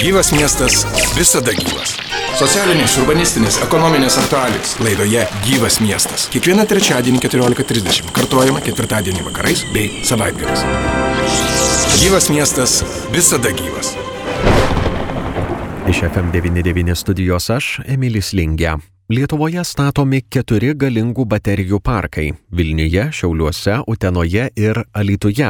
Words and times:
Gyvas 0.00 0.32
miestas 0.32 0.86
visada 1.12 1.52
gyvas. 1.52 1.90
Socialinės, 2.38 2.94
urbanistinės, 3.02 3.58
ekonominės 3.66 4.16
aktualijos 4.22 4.78
laidoje 4.80 5.26
Gyvas 5.44 5.76
miestas. 5.84 6.24
Kiekvieną 6.32 6.64
trečiadienį 6.70 7.20
14.30 7.20 8.08
kartuojama 8.16 8.62
ketvirtadienį 8.64 9.26
vakarais 9.26 9.66
bei 9.74 9.90
savaitgaliais. 10.08 10.64
Gyvas 12.00 12.30
miestas 12.32 12.78
visada 13.12 13.52
gyvas. 13.52 13.92
Iš 15.92 16.06
FM99 16.08 16.96
studijos 16.96 17.50
aš, 17.52 17.74
Emilis 17.84 18.32
Lingė. 18.32 18.78
Lietuvoje 19.10 19.64
statomi 19.66 20.20
keturi 20.30 20.68
galingų 20.78 21.24
baterijų 21.26 21.80
parkai- 21.82 22.28
Vilniuje, 22.56 23.08
Šiauliuose, 23.10 23.80
Utenoje 23.86 24.44
ir 24.56 24.84
Alituje. 24.94 25.48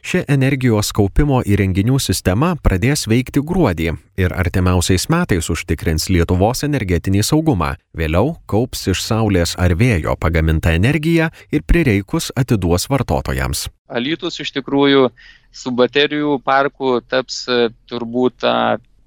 Ši 0.00 0.22
energijos 0.28 0.92
kaupimo 0.92 1.42
įrenginių 1.42 1.98
sistema 1.98 2.54
pradės 2.54 3.08
veikti 3.10 3.42
gruodį 3.42 3.96
ir 4.16 4.30
artimiausiais 4.30 5.08
metais 5.10 5.50
užtikrins 5.50 6.08
Lietuvos 6.08 6.62
energetinį 6.62 7.24
saugumą. 7.24 7.74
Vėliau 7.98 8.36
kaups 8.46 8.86
iš 8.86 9.02
saulės 9.02 9.56
ar 9.58 9.74
vėjo 9.74 10.14
pagamintą 10.16 10.70
energiją 10.78 11.30
ir 11.50 11.62
prireikus 11.66 12.30
atiduos 12.36 12.86
vartotojams. 12.88 13.68
Alytus 13.88 14.38
iš 14.40 14.52
tikrųjų 14.52 15.10
su 15.52 15.70
baterijų 15.70 16.38
parku 16.44 17.00
taps 17.00 17.46
turbūt 17.90 18.44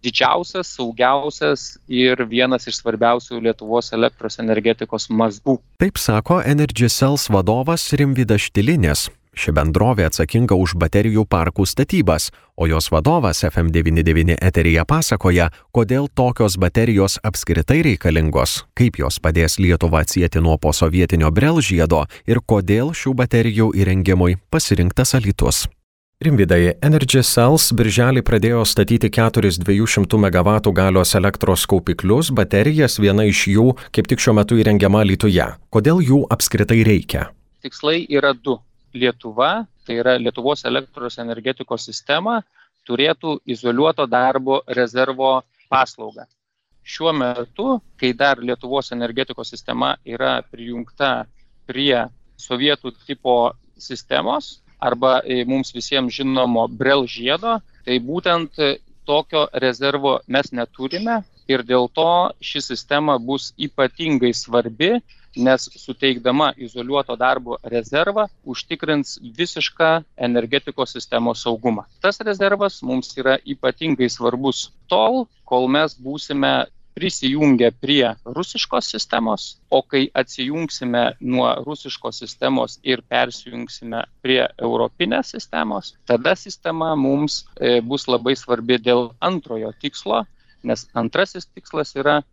didžiausias, 0.08 0.72
saugiausias 0.80 1.68
ir 1.88 2.24
vienas 2.32 2.68
iš 2.72 2.82
svarbiausių 2.82 3.44
Lietuvos 3.46 3.94
elektros 3.94 4.40
energetikos 4.44 5.12
mazgų. 5.12 5.60
Taip 5.84 6.00
sako 6.02 6.42
Energy 6.42 6.90
Cells 6.90 7.30
vadovas 7.30 7.92
Rimvidas 7.94 8.48
Štilinės. 8.50 9.10
Ši 9.38 9.54
bendrovė 9.54 10.08
atsakinga 10.10 10.56
už 10.58 10.74
baterijų 10.82 11.28
parkų 11.30 11.68
statybas, 11.70 12.32
o 12.58 12.66
jos 12.66 12.90
vadovas 12.90 13.44
FM99 13.46 14.40
eteryje 14.42 14.86
pasakoja, 14.90 15.52
kodėl 15.70 16.10
tokios 16.10 16.58
baterijos 16.58 17.20
apskritai 17.22 17.84
reikalingos, 17.92 18.64
kaip 18.74 18.98
jos 18.98 19.22
padės 19.22 19.60
Lietuvą 19.62 20.02
atsijėti 20.08 20.42
nuo 20.42 20.58
posovietinio 20.58 21.30
brelžiedo 21.30 22.08
ir 22.26 22.42
kodėl 22.42 22.96
šių 22.98 23.14
baterijų 23.22 23.76
įrengimui 23.78 24.40
pasirinktas 24.50 25.14
alitus. 25.22 25.68
Rimvidai, 26.18 26.72
Energy 26.82 27.20
Cells 27.22 27.68
birželį 27.78 28.24
pradėjo 28.26 28.64
statyti 28.66 29.12
keturis 29.14 29.60
200 29.62 30.18
MW 30.18 30.72
galios 30.74 31.14
elektros 31.20 31.66
kaupiklius, 31.70 32.32
baterijas, 32.34 32.96
viena 32.98 33.28
iš 33.30 33.44
jų 33.52 33.66
kaip 33.94 34.10
tik 34.10 34.24
šiuo 34.26 34.34
metu 34.40 34.58
įrengiama 34.58 35.04
Lietuvoje. 35.06 35.46
Kodėl 35.70 36.02
jų 36.02 36.24
apskritai 36.34 36.80
reikia? 36.90 37.28
Tikslai 37.62 38.02
yra 38.10 38.34
du. 38.34 38.58
Lietuva, 38.98 39.68
tai 39.86 40.00
yra 40.02 40.18
Lietuvos 40.18 40.66
elektros 40.66 41.22
energetikos 41.22 41.86
sistema, 41.86 42.40
turėtų 42.90 43.38
izoliuoto 43.46 44.10
darbo 44.10 44.64
rezervo 44.74 45.44
paslaugą. 45.70 46.26
Šiuo 46.82 47.14
metu, 47.14 47.76
kai 47.94 48.16
dar 48.18 48.42
Lietuvos 48.42 48.90
energetikos 48.96 49.54
sistema 49.54 50.00
yra 50.02 50.40
prijungta 50.50 51.28
prie 51.70 52.08
sovietų 52.42 52.98
tipo 53.06 53.44
sistemos, 53.78 54.64
arba 54.80 55.22
e, 55.26 55.44
mums 55.46 55.74
visiems 55.76 56.14
žinomo 56.14 56.68
Brel 56.68 57.08
žiedo, 57.08 57.60
tai 57.86 58.00
būtent 58.04 58.60
e, 58.60 58.78
tokio 59.08 59.48
rezervo 59.54 60.20
mes 60.28 60.52
neturime 60.52 61.22
ir 61.48 61.64
dėl 61.64 61.88
to 61.96 62.10
ši 62.44 62.62
sistema 62.62 63.18
bus 63.18 63.54
ypatingai 63.58 64.34
svarbi, 64.36 64.98
nes 65.38 65.68
suteikdama 65.78 66.52
izoliuoto 66.58 67.16
darbo 67.16 67.58
rezervą 67.64 68.26
užtikrins 68.46 69.18
visišką 69.38 69.90
energetikos 70.28 70.96
sistemos 70.98 71.44
saugumą. 71.46 71.86
Tas 72.02 72.20
rezervas 72.26 72.82
mums 72.82 73.14
yra 73.22 73.38
ypatingai 73.46 74.10
svarbus 74.10 74.72
tol, 74.90 75.28
kol 75.46 75.70
mes 75.70 75.94
būsime 75.94 76.66
prisijungę 76.98 77.72
prie 77.82 78.16
rusiškos 78.26 78.88
sistemos, 78.90 79.44
o 79.70 79.84
kai 79.86 80.08
atsijungsime 80.14 81.04
nuo 81.22 81.50
rusiškos 81.66 82.24
sistemos 82.24 82.80
ir 82.84 83.04
persijungsime 83.06 84.00
prie 84.26 84.40
europinės 84.58 85.30
sistemos, 85.36 85.92
tada 86.10 86.34
sistema 86.36 86.96
mums 86.98 87.44
e, 87.62 87.78
bus 87.86 88.08
labai 88.10 88.34
svarbi 88.36 88.80
dėl 88.82 89.12
antrojo 89.30 89.70
tikslo, 89.84 90.24
nes 90.66 90.88
antrasis 90.98 91.46
tikslas 91.54 91.94
yra 92.02 92.24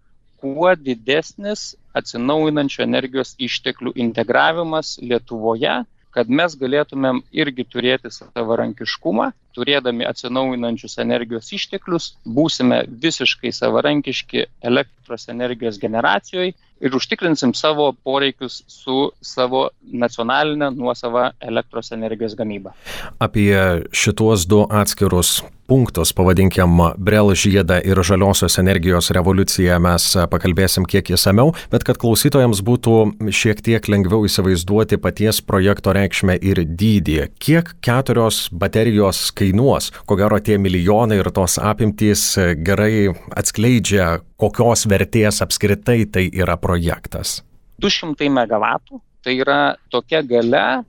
kuo 0.41 0.73
didesnis 0.81 1.75
atsinaujinančių 2.01 2.87
energijos 2.87 3.35
išteklių 3.49 3.93
integravimas 4.07 4.97
Lietuvoje 5.05 5.83
kad 6.15 6.31
mes 6.31 6.55
galėtumėm 6.59 7.23
irgi 7.35 7.67
turėti 7.67 8.11
savarankiškumą, 8.15 9.31
turėdami 9.55 10.07
atsinaujinančius 10.09 10.99
energijos 11.03 11.51
išteklius, 11.57 12.13
būsime 12.27 12.85
visiškai 12.89 13.53
savarankiški 13.55 14.47
elektros 14.71 15.29
energijos 15.33 15.79
generacijoje 15.83 16.55
ir 16.85 16.97
užtikrinsim 16.99 17.55
savo 17.55 17.93
poreikius 18.07 18.63
su 18.71 19.11
savo 19.23 19.69
nacionalinė 20.05 20.71
nuosava 20.75 21.31
elektros 21.41 21.93
energijos 21.97 22.35
gamyba. 22.39 22.75
Apie 23.19 23.85
šituos 23.95 24.47
du 24.51 24.65
atskirus 24.71 25.41
punktus, 25.67 26.13
pavadinkim 26.17 26.81
Brel 26.99 27.33
žiedą 27.39 27.79
ir 27.85 28.01
žaliosios 28.05 28.59
energijos 28.61 29.11
revoliuciją 29.15 29.79
mes 29.83 30.07
pakalbėsim 30.31 30.87
kiek 30.89 31.11
įsameu, 31.17 31.55
bet 31.73 31.87
kad 31.87 31.99
klausytojams 32.01 32.61
būtų 32.67 32.97
šiek 33.35 33.63
tiek 33.65 33.89
lengviau 33.89 34.27
įsivaizduoti 34.29 34.99
paties 35.03 35.41
projekto 35.45 35.95
reikšmę 35.97 36.37
ir 36.43 36.63
dydį, 36.65 37.19
kiek 37.43 37.73
keturios 37.85 38.49
baterijos 38.53 39.31
kainuos, 39.37 39.91
ko 40.05 40.19
gero 40.21 40.41
tie 40.41 40.59
milijonai 40.61 41.21
ir 41.23 41.31
tos 41.35 41.57
apimtys 41.63 42.27
gerai 42.67 43.15
atskleidžia, 43.37 44.21
kokios 44.41 44.87
vertės 44.91 45.41
apskritai 45.45 46.05
tai 46.07 46.29
yra 46.33 46.59
projektas. 46.61 47.41
200 47.83 48.31
MW 48.31 49.01
tai 49.25 49.39
yra 49.41 49.77
tokia 49.91 50.23
gale, 50.23 50.85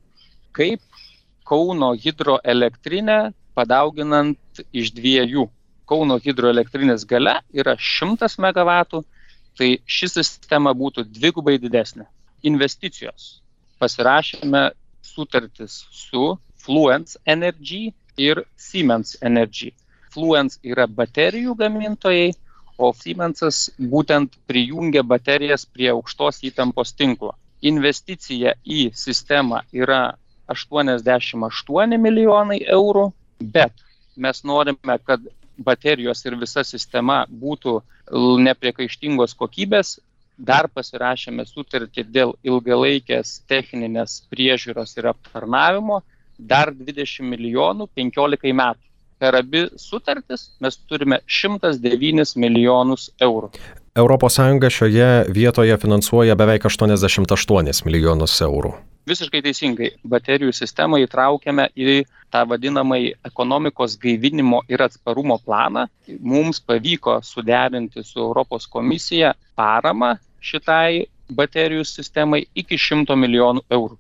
kaip 0.56 0.82
Kauno 1.46 1.92
hidroelektrinė 1.94 3.20
padauginant 3.56 4.64
iš 4.76 4.92
dviejų. 4.96 5.48
Kauno 5.86 6.18
hidroelektrinės 6.22 7.06
gale 7.06 7.40
yra 7.54 7.76
100 7.78 8.30
MW, 8.42 9.02
tai 9.58 9.70
ši 9.86 10.10
sistema 10.18 10.74
būtų 10.74 11.06
dvigubai 11.18 11.58
didesnė. 11.62 12.08
Investicijos. 12.46 13.42
Pasirašėme 13.80 14.72
sutartis 15.06 15.84
su 15.92 16.36
Fluence 16.66 17.20
Energy 17.26 17.94
ir 18.18 18.44
Siemens 18.58 19.16
Energy. 19.22 19.72
Fluence 20.12 20.60
yra 20.64 20.88
baterijų 20.88 21.56
gamintojai, 21.60 22.34
o 22.78 22.92
Siemensas 22.96 23.70
būtent 23.80 24.36
prijungia 24.50 25.04
baterijas 25.04 25.66
prie 25.66 25.92
aukštos 25.94 26.42
įtampos 26.50 26.94
tinklo. 26.98 27.36
Investicija 27.62 28.56
į 28.66 28.90
sistemą 28.96 29.62
yra 29.74 30.16
88 30.52 31.98
milijonai 32.02 32.60
eurų, 32.78 33.06
bet 33.40 33.74
mes 34.16 34.44
norime, 34.44 34.98
kad 35.04 35.22
baterijos 35.58 36.26
ir 36.26 36.36
visa 36.40 36.64
sistema 36.64 37.24
būtų 37.30 37.80
nepriekaištingos 38.46 39.36
kokybės, 39.40 40.00
dar 40.38 40.68
pasirašėme 40.68 41.46
sutartį 41.48 42.04
dėl 42.12 42.34
ilgalaikės 42.44 43.40
techninės 43.48 44.22
priežiūros 44.32 44.98
ir 44.98 45.12
aptarnavimo, 45.14 46.02
dar 46.38 46.74
20 46.76 47.24
milijonų 47.32 47.88
15 47.96 48.54
metų. 48.54 48.82
Per 49.16 49.38
abi 49.40 49.62
sutartis 49.80 50.50
mes 50.60 50.76
turime 50.90 51.22
109 51.24 52.36
milijonus 52.36 53.08
eurų. 53.24 53.54
ES 53.96 54.74
šioje 54.76 55.08
vietoje 55.32 55.78
finansuoja 55.80 56.36
beveik 56.36 56.68
88 56.68 57.86
milijonus 57.88 58.42
eurų. 58.44 58.74
Visiškai 59.06 59.42
teisingai. 59.46 59.92
Baterijų 60.10 60.54
sistemą 60.58 60.98
įtraukiame 61.04 61.68
į 61.78 61.98
tą 62.34 62.42
vadinamąjį 62.50 63.12
ekonomikos 63.30 63.98
gaivinimo 64.02 64.64
ir 64.72 64.82
atsparumo 64.86 65.38
planą. 65.46 65.86
Mums 66.20 66.62
pavyko 66.66 67.20
suderinti 67.24 68.04
su 68.04 68.24
Europos 68.24 68.66
komisija 68.66 69.36
paramą 69.56 70.16
šitai 70.42 71.06
baterijų 71.38 71.86
sistemai 71.90 72.46
iki 72.56 72.82
100 72.82 73.18
milijonų 73.22 73.66
eurų. 73.78 74.00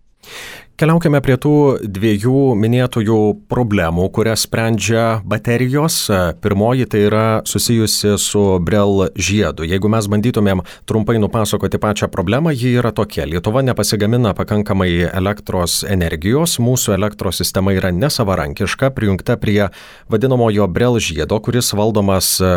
Keliaukime 0.76 1.22
prie 1.24 1.38
tų 1.40 1.88
dviejų 1.88 2.40
minėtųjų 2.60 3.18
problemų, 3.48 4.10
kurias 4.12 4.42
sprendžia 4.44 5.22
baterijos. 5.24 6.02
Pirmoji 6.44 6.84
tai 6.92 7.04
yra 7.08 7.22
susijusi 7.48 8.18
su 8.20 8.42
Brel 8.60 9.06
žiedu. 9.16 9.64
Jeigu 9.64 9.88
mes 9.88 10.10
bandytumėm 10.12 10.66
trumpai 10.84 11.16
nupasakoti 11.24 11.80
pačią 11.80 12.10
problemą, 12.12 12.52
ji 12.52 12.74
yra 12.82 12.92
tokia. 12.92 13.24
Lietuva 13.24 13.64
nepasigamina 13.64 14.34
pakankamai 14.36 14.90
elektros 15.14 15.78
energijos, 15.88 16.58
mūsų 16.60 16.98
elektros 16.98 17.40
sistema 17.40 17.72
yra 17.72 17.94
nesavarankiška, 17.96 18.92
prijungta 19.00 19.40
prie 19.40 19.70
vadinamojo 20.12 20.68
Brel 20.68 21.00
žiedo, 21.00 21.40
kuris 21.40 21.72
valdomas 21.72 22.34
e, 22.44 22.52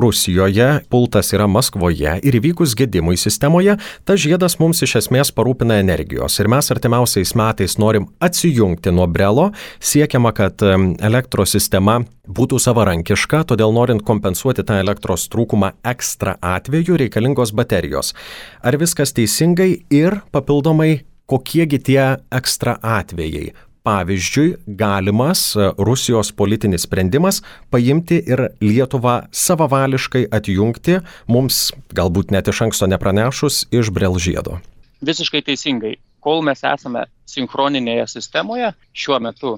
Rusijoje, 0.00 0.70
pultas 0.88 1.34
yra 1.36 1.44
Maskvoje 1.44 2.16
ir 2.24 2.40
įvykus 2.40 2.72
gedimui 2.80 3.20
sistemoje, 3.20 3.76
tas 4.08 4.24
žiedas 4.24 4.56
mums 4.64 4.80
iš 4.88 4.96
esmės 5.04 5.36
parūpina 5.36 5.76
energijos. 5.84 6.40
Ir 6.40 6.48
mes 6.48 6.72
artimiausiais 6.72 7.36
metais 7.36 7.49
MW 7.50 7.78
norim 7.78 8.06
atsijungti 8.20 8.92
nuo 8.92 9.06
brelo, 9.06 9.50
siekiama, 9.80 10.32
kad 10.32 10.62
elektros 11.02 11.54
sistema 11.56 12.00
būtų 12.28 12.60
savarankiška, 12.62 13.44
todėl 13.50 13.74
norint 13.74 14.04
kompensuoti 14.06 14.64
tą 14.66 14.80
elektros 14.82 15.28
trūkumą 15.32 15.72
ekstra 15.84 16.36
atveju 16.40 16.98
reikalingos 17.00 17.54
baterijos. 17.56 18.14
Ar 18.62 18.78
viskas 18.80 19.14
teisingai 19.16 19.72
ir 19.90 20.20
papildomai 20.32 21.00
kokiegi 21.30 21.82
tie 21.90 22.04
ekstra 22.30 22.78
atvejai? 22.82 23.50
Pavyzdžiui, 23.82 24.56
galimas 24.76 25.56
e, 25.56 25.70
Rusijos 25.78 26.32
politinis 26.36 26.84
sprendimas 26.84 27.40
paimti 27.72 28.18
ir 28.28 28.50
Lietuvą 28.60 29.22
savavališkai 29.32 30.26
atjungti, 30.36 30.98
mums 31.32 31.70
galbūt 31.96 32.34
net 32.34 32.52
iš 32.52 32.60
anksto 32.66 32.90
nepranešus 32.92 33.64
iš 33.72 33.88
Brelžiedo. 33.96 34.58
Visiškai 35.00 35.40
teisingai. 35.48 35.96
Kol 36.20 36.42
mes 36.46 36.62
esame 36.66 37.06
sinchroninėje 37.28 38.06
sistemoje, 38.12 38.72
šiuo 38.92 39.20
metu 39.24 39.56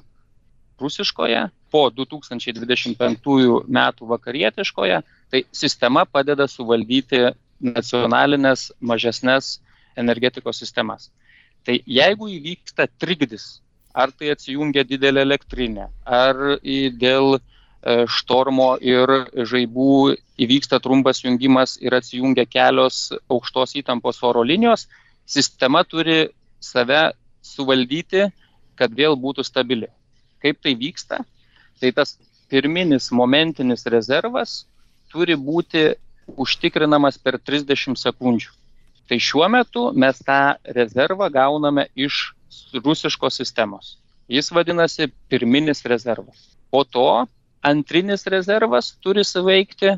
rusiškoje, 0.83 1.47
po 1.73 1.87
2025 1.95 3.65
metų 3.79 4.09
vakarietiškoje, 4.11 5.01
tai 5.33 5.43
sistema 5.57 6.05
padeda 6.05 6.47
suvaldyti 6.51 7.31
nacionalinės 7.63 8.71
mažesnės 8.81 9.57
energetikos 9.97 10.61
sistemas. 10.61 11.09
Tai 11.65 11.79
jeigu 11.87 12.29
įvyksta 12.29 12.89
trikdis 13.01 13.63
ar 13.95 14.13
tai 14.13 14.33
atsijungia 14.33 14.85
didelė 14.89 15.23
elektrinė, 15.27 15.87
ar 16.05 16.39
dėl 16.99 17.37
e, 17.37 17.41
štormo 18.09 18.75
ir 18.81 19.13
žaibų 19.37 20.17
įvyksta 20.43 20.81
trumpas 20.83 21.23
jungimas 21.25 21.77
ir 21.81 21.95
atsijungia 21.97 22.47
kelios 22.49 23.11
aukštos 23.31 23.77
įtampos 23.83 24.23
oro 24.27 24.45
linijos, 24.49 24.89
sistema 25.29 25.85
turi 25.85 26.33
save 26.63 27.13
suvaldyti, 27.43 28.29
kad 28.79 28.95
vėl 28.97 29.17
būtų 29.19 29.45
stabili. 29.47 29.91
Kaip 30.43 30.63
tai 30.63 30.75
vyksta? 30.79 31.23
Tai 31.83 31.91
tas 31.95 32.17
pirminis 32.51 33.11
momentinis 33.15 33.87
rezervas 33.91 34.63
turi 35.13 35.37
būti 35.37 35.93
užtikrinamas 36.39 37.19
per 37.19 37.39
30 37.39 37.99
sekundžių. 37.99 38.53
Tai 39.09 39.19
šiuo 39.19 39.49
metu 39.51 39.89
mes 39.93 40.21
tą 40.25 40.55
rezervą 40.79 41.29
gauname 41.33 41.89
iš 41.99 42.33
rusiškos 42.73 43.37
sistemos. 43.41 43.97
Jis 44.31 44.53
vadinasi 44.55 45.11
pirminis 45.29 45.83
rezervas. 45.85 46.39
Po 46.71 46.85
to 46.85 47.27
antrinis 47.63 48.25
rezervas 48.27 48.93
turi 49.03 49.25
suveikti 49.25 49.97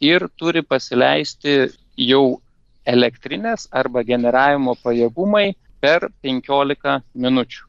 ir 0.00 0.26
turi 0.40 0.62
pasileisti 0.62 1.68
jau 1.96 2.40
elektrinės 2.86 3.68
arba 3.72 4.02
generavimo 4.06 4.74
pajėgumai 4.82 5.54
per 5.86 6.08
15 6.26 6.98
minučių. 7.14 7.66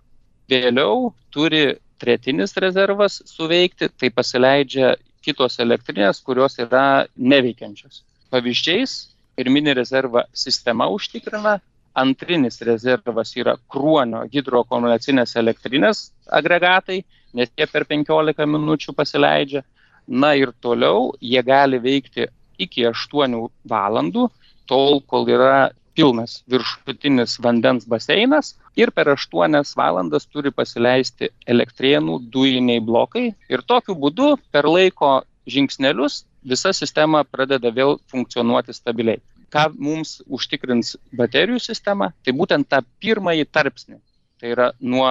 Vėliau 0.50 1.12
turi 1.34 1.78
tretinis 2.02 2.56
rezervas 2.58 3.19
suveikti, 3.30 3.92
tai 3.94 4.10
pasileidžia 4.14 4.96
kitos 5.25 5.60
elektrinės, 5.62 6.24
kurios 6.25 6.58
yra 6.64 7.06
neveikiančios. 7.18 8.02
Pavyzdžiais, 8.34 8.96
pirminį 9.38 9.75
rezervą 9.78 10.24
sistema 10.34 10.88
užtikrina, 10.94 11.58
antrinis 11.98 12.62
rezervas 12.66 13.34
yra 13.38 13.58
kruonio 13.69 14.24
hidroakumuliacinės 14.34 15.36
elektrinės 15.42 16.08
agregatai, 16.40 17.02
nes 17.38 17.52
jie 17.58 17.68
per 17.69 17.86
15 17.90 18.50
minučių 18.54 18.96
pasileidžia. 18.98 19.66
Na 20.08 20.31
ir 20.40 20.54
toliau 20.64 21.12
jie 21.19 21.42
gali 21.44 21.81
veikti 21.84 22.30
iki 22.64 22.86
8 22.88 23.36
valandų, 23.68 24.30
tol 24.69 25.02
kol 25.04 25.28
yra 25.28 25.68
pilnas 25.98 26.42
viršutinis 26.52 27.38
vandens 27.44 27.88
baseinas 27.90 28.54
ir 28.78 28.92
per 28.96 29.10
8 29.14 29.74
valandas 29.80 30.28
turi 30.30 30.52
pasileisti 30.54 31.32
elektrienų 31.54 32.20
dujiniai 32.34 32.84
blokai. 32.90 33.32
Ir 33.50 33.64
tokiu 33.72 33.98
būdu 34.04 34.36
per 34.54 34.70
laiko 34.70 35.22
žingsnelius 35.50 36.24
visa 36.44 36.74
sistema 36.74 37.24
pradeda 37.24 37.72
vėl 37.74 37.98
funkcionuoti 38.12 38.76
stabiliai. 38.78 39.24
Ką 39.54 39.70
mums 39.80 40.20
užtikrins 40.28 40.98
baterijų 41.16 41.60
sistema, 41.64 42.12
tai 42.24 42.36
būtent 42.36 42.68
tą 42.70 42.84
pirmąjį 43.02 43.48
tarpsnį. 43.52 43.98
Tai 44.38 44.54
yra 44.54 44.72
nuo 44.80 45.10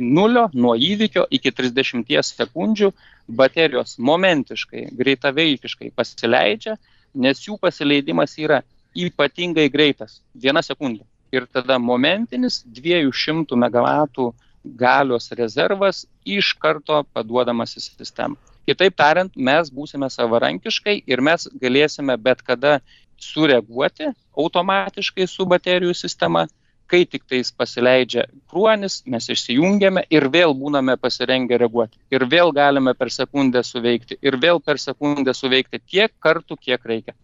nulio, 0.00 0.48
nuo 0.54 0.74
įvykio 0.74 1.26
iki 1.30 1.52
30 1.52 2.22
sekundžių 2.24 2.92
baterijos 3.28 3.98
momentiškai, 3.98 4.88
greitaveikiškai 4.96 5.92
pasileidžia, 5.94 6.78
nes 7.14 7.42
jų 7.44 7.58
pasileidimas 7.60 8.38
yra 8.40 8.62
ypatingai 9.06 9.68
greitas- 9.70 10.20
viena 10.44 10.62
sekundė. 10.64 11.04
Ir 11.32 11.46
tada 11.46 11.78
momentinis 11.78 12.62
200 12.64 13.56
MW 13.56 14.32
galios 14.64 15.30
rezervas 15.32 16.06
iš 16.24 16.52
karto 16.60 17.02
paduodamas 17.12 17.76
į 17.76 17.82
sistemą. 17.84 18.36
Kitaip 18.68 18.96
tariant, 18.96 19.32
mes 19.36 19.70
būsime 19.72 20.08
savarankiškai 20.12 21.02
ir 21.06 21.20
mes 21.24 21.48
galėsime 21.60 22.16
bet 22.20 22.42
kada 22.42 22.80
sureaguoti 23.18 24.10
automatiškai 24.36 25.26
su 25.26 25.46
baterijų 25.48 25.94
sistema, 25.96 26.46
kai 26.88 27.04
tik 27.04 27.24
tais 27.28 27.50
pasileidžia 27.52 28.26
kruonis, 28.50 29.02
mes 29.06 29.28
išsijungiame 29.34 30.04
ir 30.10 30.28
vėl 30.32 30.54
būname 30.56 30.96
pasirengę 31.00 31.58
reaguoti. 31.60 31.98
Ir 32.12 32.24
vėl 32.24 32.52
galime 32.56 32.94
per 32.94 33.12
sekundę 33.12 33.64
suveikti. 33.64 34.20
Ir 34.22 34.38
vėl 34.40 34.60
per 34.64 34.80
sekundę 34.80 35.34
suveikti 35.36 35.82
tiek 35.84 36.12
kartų, 36.24 36.56
kiek 36.68 36.88
reikia. 36.92 37.16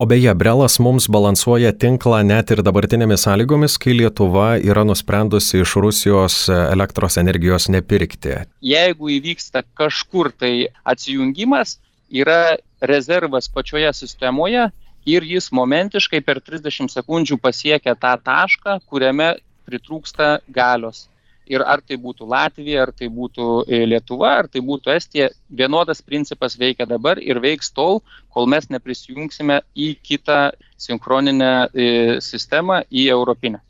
O 0.00 0.06
beje, 0.06 0.32
Brelas 0.34 0.78
mums 0.80 1.04
balansuoja 1.12 1.74
tinklą 1.76 2.22
net 2.24 2.48
ir 2.54 2.62
dabartinėmis 2.64 3.26
sąlygomis, 3.26 3.74
kai 3.76 3.92
Lietuva 3.98 4.54
yra 4.56 4.80
nusprendusi 4.88 5.58
iš 5.60 5.74
Rusijos 5.84 6.36
elektros 6.48 7.18
energijos 7.20 7.66
nepirkti. 7.68 8.38
Jeigu 8.64 9.10
įvyksta 9.18 9.60
kažkur 9.76 10.30
tai 10.32 10.70
atsijungimas, 10.88 11.74
yra 12.08 12.56
rezervas 12.80 13.50
pačioje 13.52 13.92
sistemoje 13.98 14.70
ir 15.04 15.28
jis 15.34 15.50
momentiškai 15.52 16.22
per 16.24 16.40
30 16.48 16.88
sekundžių 16.96 17.36
pasiekia 17.36 17.92
tą 17.92 18.16
tašką, 18.24 18.80
kuriame 18.88 19.34
pritrūksta 19.68 20.38
galios. 20.48 21.10
Ir 21.50 21.64
ar 21.66 21.80
tai 21.82 21.96
būtų 21.98 22.28
Latvija, 22.30 22.84
ar 22.84 22.92
tai 22.94 23.08
būtų 23.10 23.46
e, 23.66 23.82
Lietuva, 23.88 24.36
ar 24.42 24.48
tai 24.48 24.62
būtų 24.62 24.92
Estija, 24.94 25.30
vienodas 25.48 26.02
principas 26.02 26.54
veikia 26.60 26.86
dabar 26.86 27.18
ir 27.18 27.40
veiks 27.42 27.72
tol, 27.74 28.02
kol 28.30 28.46
mes 28.46 28.68
neprisijungsime 28.70 29.60
į 29.74 29.94
kitą 30.02 30.52
sinchroninę 30.78 31.52
e, 31.72 31.88
sistemą, 32.22 32.84
į 32.90 33.08
europinę. 33.16 33.62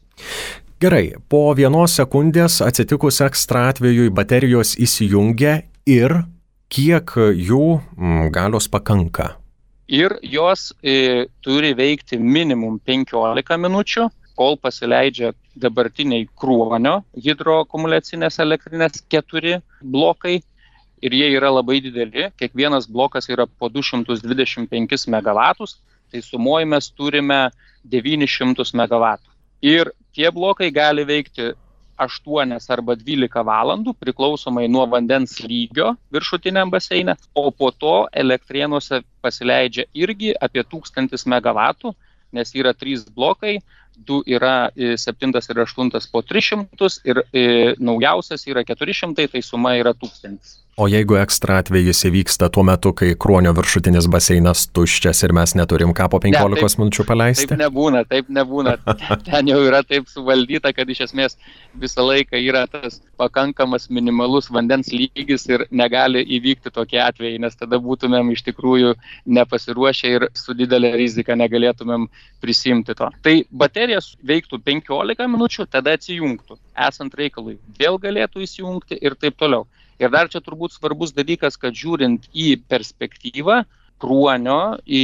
Gerai, 0.81 1.15
po 1.29 1.51
vienos 1.53 1.97
sekundės 1.99 2.61
atsitikus 2.65 3.21
ekstra 3.25 3.67
atvejui 3.69 4.09
baterijos 4.17 4.79
įsijungia 4.81 5.59
ir 5.85 6.23
kiek 6.73 7.13
jų 7.37 7.67
mm, 7.81 8.31
galios 8.33 8.69
pakanka? 8.73 9.35
Ir 9.91 10.15
jos 10.23 10.71
e, 10.87 11.27
turi 11.43 11.75
veikti 11.75 12.17
minimum 12.17 12.79
15 12.87 13.59
minučių, 13.59 14.07
kol 14.41 14.57
pasileidžia 14.57 15.35
dabartiniai 15.61 16.25
kruonio 16.41 17.01
hidroakumuliacinės 17.27 18.41
elektrinės 18.41 19.03
keturi 19.13 19.59
blokai. 19.85 20.39
Ir 21.05 21.17
jie 21.17 21.29
yra 21.33 21.49
labai 21.53 21.79
dideli, 21.85 22.27
kiekvienas 22.41 22.87
blokas 22.89 23.29
yra 23.33 23.47
po 23.49 23.69
225 23.73 25.07
MW, 25.13 25.69
tai 26.13 26.21
sumuoji 26.25 26.69
mes 26.73 26.89
turime 26.93 27.41
900 27.95 28.73
MW. 28.77 29.13
Ir 29.65 29.93
tie 30.17 30.29
blokai 30.33 30.69
gali 30.73 31.05
veikti 31.09 31.53
8 32.01 32.57
arba 32.77 32.97
12 32.97 33.45
valandų 33.49 33.95
priklausomai 34.01 34.67
nuo 34.73 34.87
vandens 34.89 35.37
lygio 35.45 35.95
viršutiniam 36.13 36.73
baseine, 36.73 37.17
o 37.35 37.51
po 37.51 37.71
to 37.71 37.97
elektrienuose 38.25 39.03
pasileidžia 39.21 39.85
irgi 39.93 40.33
apie 40.41 40.65
1000 40.65 41.29
MW, 41.29 41.93
nes 42.33 42.55
yra 42.57 42.73
trys 42.73 43.05
blokai, 43.05 43.59
du 44.07 44.23
yra 44.27 44.71
7 44.77 45.33
ir 45.53 45.63
8 45.65 46.09
po 46.13 46.23
300 46.23 47.01
ir 47.05 47.23
naujausias 47.79 48.47
yra 48.49 48.65
400, 48.65 49.29
tai 49.29 49.43
suma 49.43 49.77
yra 49.79 49.95
1000. 49.95 50.61
O 50.81 50.87
jeigu 50.89 51.19
ekstra 51.21 51.59
atvejis 51.61 51.99
įvyksta 52.09 52.47
tuo 52.49 52.63
metu, 52.65 52.95
kai 52.97 53.11
kruonio 53.21 53.51
viršutinis 53.53 54.07
baseinas 54.09 54.63
tuščias 54.73 55.19
ir 55.27 55.35
mes 55.37 55.53
neturim 55.59 55.91
ką 55.97 56.07
po 56.09 56.21
15 56.25 56.55
ne, 56.55 56.57
taip, 56.57 56.77
minučių 56.81 57.05
paleisti? 57.11 57.49
Taip 57.51 57.61
nebūna, 57.61 58.01
taip 58.09 58.31
nebūna. 58.33 58.73
Ten 59.27 59.51
jau 59.51 59.59
yra 59.67 59.83
taip 59.85 60.09
suvaldyta, 60.09 60.73
kad 60.73 60.89
iš 60.89 61.03
esmės 61.05 61.37
visą 61.83 62.07
laiką 62.07 62.41
yra 62.41 62.63
tas 62.73 62.97
pakankamas 63.21 63.91
minimalus 63.93 64.49
vandens 64.49 64.89
lygis 64.95 65.45
ir 65.51 65.67
negali 65.69 66.23
įvykti 66.39 66.73
tokie 66.73 67.03
atvejai, 67.05 67.43
nes 67.45 67.61
tada 67.61 67.77
būtumėm 67.85 68.33
iš 68.33 68.47
tikrųjų 68.49 68.95
nepasiruošę 69.37 70.15
ir 70.15 70.27
su 70.33 70.57
didelė 70.57 70.95
rizika 70.97 71.37
negalėtumėm 71.37 72.09
prisimti 72.41 72.97
to. 72.97 73.11
Tai 73.21 73.37
baterijas 73.53 74.15
veiktų 74.33 74.63
15 74.73 75.29
minučių, 75.37 75.69
tada 75.77 75.99
atsijungtų. 76.01 76.57
Esant 76.89 77.21
reikalui 77.21 77.59
vėl 77.77 78.01
galėtų 78.01 78.49
įsijungti 78.49 78.97
ir 78.97 79.21
taip 79.21 79.37
toliau. 79.37 79.69
Ir 80.01 80.09
dar 80.13 80.31
čia 80.33 80.41
turbūt 80.41 80.73
svarbus 80.73 81.13
dalykas, 81.13 81.59
kad 81.61 81.77
žiūrint 81.77 82.31
į 82.33 82.55
perspektyvą, 82.73 83.61
kruonio 84.01 84.79
į 84.89 85.03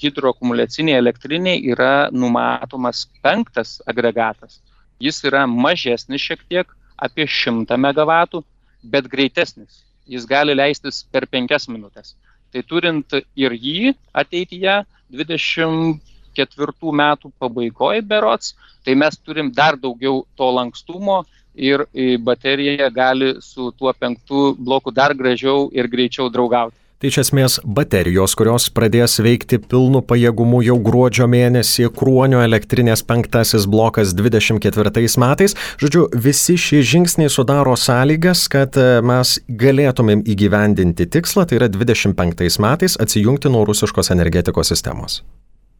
hidroakumuliacinį 0.00 0.94
elektrinį 0.96 1.54
yra 1.74 2.08
numatomas 2.14 3.04
penktas 3.20 3.76
agregatas, 3.92 4.62
Jis 4.98 5.20
yra 5.28 5.44
mažesnis 5.46 6.22
šiek 6.22 6.40
tiek, 6.50 6.70
apie 6.98 7.26
100 7.30 7.76
MW, 7.78 8.42
bet 8.82 9.06
greitesnis. 9.12 9.84
Jis 10.10 10.26
gali 10.26 10.56
leistis 10.56 11.04
per 11.12 11.28
5 11.30 11.68
minutės. 11.70 12.16
Tai 12.50 12.62
turint 12.66 13.14
ir 13.36 13.54
jį 13.54 13.92
ateityje 14.22 14.80
24 15.20 16.94
metų 17.02 17.30
pabaigoje 17.38 18.02
berots, 18.02 18.56
tai 18.84 18.96
mes 18.98 19.18
turim 19.22 19.52
dar 19.54 19.78
daugiau 19.78 20.24
to 20.34 20.50
lankstumo 20.58 21.20
ir 21.58 21.84
baterija 22.24 22.90
gali 22.94 23.34
su 23.44 23.72
tuo 23.78 23.92
penktu 23.92 24.54
bloku 24.58 24.94
dar 24.94 25.14
gražiau 25.14 25.68
ir 25.72 25.90
greičiau 25.90 26.30
draugauti. 26.30 26.76
Tai 26.98 27.12
iš 27.12 27.16
esmės 27.22 27.56
baterijos, 27.62 28.32
kurios 28.34 28.64
pradės 28.74 29.20
veikti 29.22 29.60
pilnu 29.62 30.00
pajėgumu 30.02 30.64
jau 30.66 30.74
gruodžio 30.82 31.28
mėnesį, 31.30 31.84
Kruonio 31.94 32.40
elektrinės 32.42 33.04
penktasis 33.06 33.68
blokas 33.70 34.16
24 34.18 35.04
metais. 35.22 35.54
Žodžiu, 35.78 36.08
visi 36.26 36.56
šie 36.58 36.82
žingsniai 36.82 37.30
sudaro 37.30 37.76
sąlygas, 37.78 38.48
kad 38.50 38.74
e, 38.74 38.98
mes 38.98 39.36
galėtumėm 39.62 40.26
įgyvendinti 40.26 41.06
tikslą, 41.06 41.46
tai 41.46 41.60
yra 41.60 41.70
25 41.70 42.58
metais 42.66 42.98
atsijungti 42.98 43.54
nuo 43.54 43.62
rusiškos 43.70 44.10
energetikos 44.16 44.74
sistemos. 44.74 45.20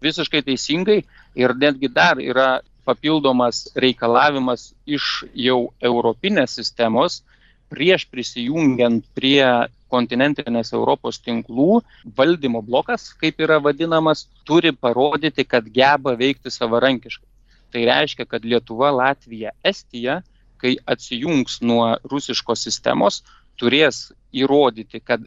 Visiškai 0.06 0.44
teisingai 0.46 1.00
ir 1.34 1.58
netgi 1.58 1.90
dar 1.90 2.22
yra 2.22 2.60
papildomas 2.88 3.66
reikalavimas 3.76 4.72
iš 4.88 5.24
jau 5.36 5.60
europinės 5.90 6.56
sistemos 6.58 7.22
prieš 7.68 8.06
prisijungiant 8.08 9.04
prie 9.16 9.44
kontinentinės 9.92 10.72
Europos 10.76 11.20
tinklų 11.24 11.80
valdymo 12.16 12.62
blokas, 12.64 13.08
kaip 13.20 13.40
yra 13.44 13.58
vadinamas, 13.64 14.26
turi 14.48 14.72
parodyti, 14.72 15.44
kad 15.44 15.68
geba 15.72 16.14
veikti 16.16 16.52
savarankiškai. 16.52 17.28
Tai 17.72 17.84
reiškia, 17.88 18.24
kad 18.28 18.44
Lietuva, 18.44 18.90
Latvija, 18.96 19.52
Estija, 19.64 20.20
kai 20.60 20.76
atsijungs 20.88 21.60
nuo 21.64 21.90
rusiškos 22.10 22.64
sistemos, 22.68 23.22
turės 23.60 24.08
įrodyti, 24.32 25.00
kad 25.04 25.24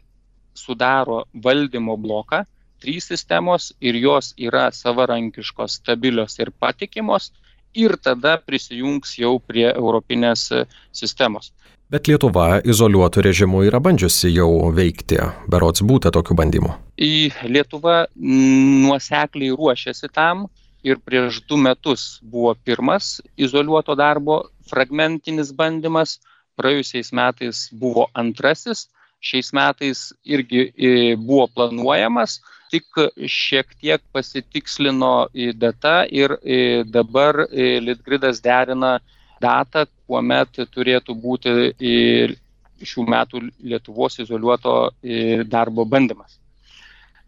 sudaro 0.54 1.24
valdymo 1.44 1.96
bloką, 1.96 2.42
trys 2.82 3.06
sistemos 3.12 3.70
ir 3.80 3.96
jos 4.02 4.32
yra 4.36 4.66
savarankiškos, 4.74 5.78
stabilios 5.80 6.38
ir 6.42 6.50
patikimos 6.50 7.30
ir 7.74 7.96
tada 8.02 8.36
prisijungs 8.40 9.16
jau 9.18 9.38
prie 9.40 9.68
europinės 9.72 10.48
sistemos. 10.92 11.52
Bet 11.92 12.08
Lietuva 12.08 12.62
izoliuotų 12.64 13.20
režimų 13.26 13.66
yra 13.68 13.76
bandžiusi 13.84 14.30
jau 14.32 14.70
veikti, 14.72 15.18
berots 15.52 15.84
būta 15.84 16.08
tokių 16.14 16.36
bandymų. 16.38 16.70
Į 16.96 17.32
Lietuvą 17.52 18.06
nuosekliai 18.16 19.52
ruošiasi 19.52 20.08
tam 20.08 20.46
ir 20.82 21.02
prieš 21.04 21.42
du 21.44 21.58
metus 21.60 22.22
buvo 22.24 22.54
pirmas 22.64 23.18
izoliuoto 23.36 23.92
darbo 23.98 24.38
fragmentinis 24.70 25.52
bandymas, 25.52 26.16
praėjusiais 26.56 27.12
metais 27.12 27.66
buvo 27.76 28.08
antrasis, 28.16 28.86
šiais 29.20 29.52
metais 29.52 30.08
irgi 30.24 30.70
buvo 31.20 31.46
planuojamas, 31.52 32.40
tik 32.72 33.00
šiek 33.28 33.74
tiek 33.80 34.00
pasitikslino 34.16 35.28
data 35.60 36.02
ir 36.08 36.34
dabar 36.88 37.44
Litgridas 37.52 38.40
derina 38.44 38.96
datą, 39.42 39.84
kuomet 40.06 40.62
turėtų 40.72 41.16
būti 41.18 41.52
šių 42.82 43.04
metų 43.14 43.44
Lietuvos 43.72 44.18
izoliuoto 44.24 44.74
darbo 45.52 45.84
bandymas. 45.84 46.38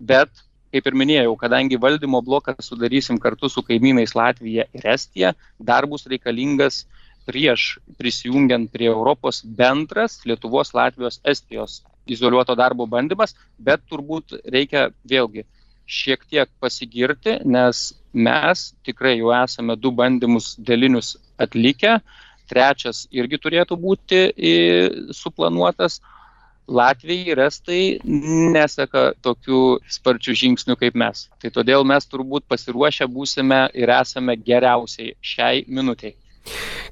Bet, 0.00 0.30
kaip 0.74 0.88
ir 0.90 0.98
minėjau, 0.98 1.36
kadangi 1.38 1.78
valdymo 1.80 2.22
bloką 2.24 2.56
sudarysim 2.64 3.20
kartu 3.22 3.50
su 3.52 3.62
kaimynais 3.62 4.16
Latvija 4.18 4.66
ir 4.74 4.92
Estija, 4.94 5.34
dar 5.58 5.86
bus 5.86 6.08
reikalingas 6.10 6.84
prieš 7.28 7.78
prisijungiant 7.98 8.70
prie 8.72 8.90
Europos 8.90 9.42
bendras 9.44 10.20
Lietuvos, 10.28 10.74
Latvijos, 10.74 11.20
Estijos 11.24 11.82
izoliuoto 12.06 12.56
darbo 12.58 12.86
bandymas, 12.90 13.34
bet 13.58 13.84
turbūt 13.90 14.38
reikia 14.52 14.88
vėlgi 15.08 15.44
šiek 15.86 16.24
tiek 16.30 16.48
pasigirti, 16.60 17.38
nes 17.44 17.92
mes 18.12 18.70
tikrai 18.86 19.18
jau 19.18 19.32
esame 19.36 19.76
du 19.76 19.92
bandymus 19.92 20.54
dėlinius 20.56 21.14
atlikę, 21.40 21.98
trečias 22.48 23.04
irgi 23.12 23.40
turėtų 23.40 23.78
būti 23.80 24.26
suplanuotas. 25.12 26.00
Latvijai 26.64 27.28
ir 27.28 27.40
Estai 27.44 27.80
neseka 28.04 29.10
tokių 29.20 29.58
sparčių 29.84 30.32
žingsnių 30.40 30.78
kaip 30.80 30.94
mes. 30.96 31.26
Tai 31.42 31.50
todėl 31.52 31.84
mes 31.84 32.08
turbūt 32.08 32.46
pasiruošę 32.48 33.04
būsime 33.12 33.66
ir 33.76 33.92
esame 33.92 34.38
geriausiai 34.40 35.12
šiai 35.20 35.66
minutiai. 35.68 36.14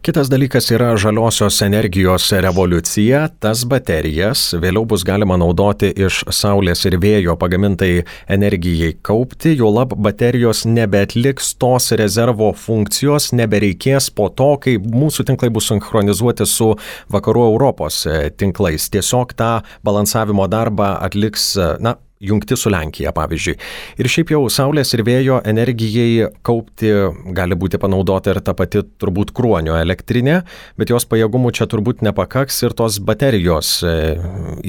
Kitas 0.03 0.27
dalykas 0.27 0.67
yra 0.75 0.97
žaliosios 0.97 1.61
energijos 1.63 2.25
revoliucija. 2.33 3.21
Tas 3.39 3.63
baterijas 3.69 4.49
vėliau 4.59 4.83
bus 4.89 5.05
galima 5.07 5.37
naudoti 5.39 5.93
iš 5.95 6.25
saulės 6.35 6.83
ir 6.89 6.97
vėjo 7.03 7.37
pagamintai 7.39 7.91
energijai 8.27 8.97
kaupti, 9.07 9.53
jo 9.61 9.71
lab 9.71 9.95
baterijos 9.95 10.65
nebeatliks 10.67 11.53
tos 11.63 11.93
rezervo 12.01 12.51
funkcijos, 12.65 13.31
nebereikės 13.39 14.11
po 14.11 14.27
to, 14.35 14.57
kai 14.65 14.79
mūsų 14.83 15.29
tinklai 15.31 15.53
bus 15.55 15.71
sinchronizuoti 15.71 16.49
su 16.51 16.73
vakarų 17.15 17.47
Europos 17.53 18.03
tinklais. 18.43 18.89
Tiesiog 18.91 19.37
tą 19.39 19.53
balansavimo 19.87 20.49
darbą 20.51 20.97
atliks, 21.07 21.53
na, 21.79 21.95
jungti 22.23 22.57
su 22.57 22.71
Lenkija, 22.73 23.13
pavyzdžiui. 23.17 23.57
Ir 24.01 24.09
šiaip 24.11 24.33
jau 24.35 24.43
saulės 24.53 24.95
ir 24.95 25.03
vėjo 25.07 25.41
energijai 25.49 26.29
kaupti 26.47 26.93
gali 27.37 27.59
būti 27.59 27.81
panaudota 27.83 28.35
ir 28.35 28.43
ta 28.45 28.55
pati 28.59 28.85
turbūt 29.03 29.35
kruonio 29.37 29.77
elektrinė, 29.81 30.41
bet 30.79 30.93
jos 30.95 31.09
pajėgumų 31.11 31.53
čia 31.59 31.69
turbūt 31.71 32.05
nepakaks 32.07 32.63
ir 32.67 32.77
tos 32.79 33.01
baterijos 33.03 33.75
e, 33.83 33.97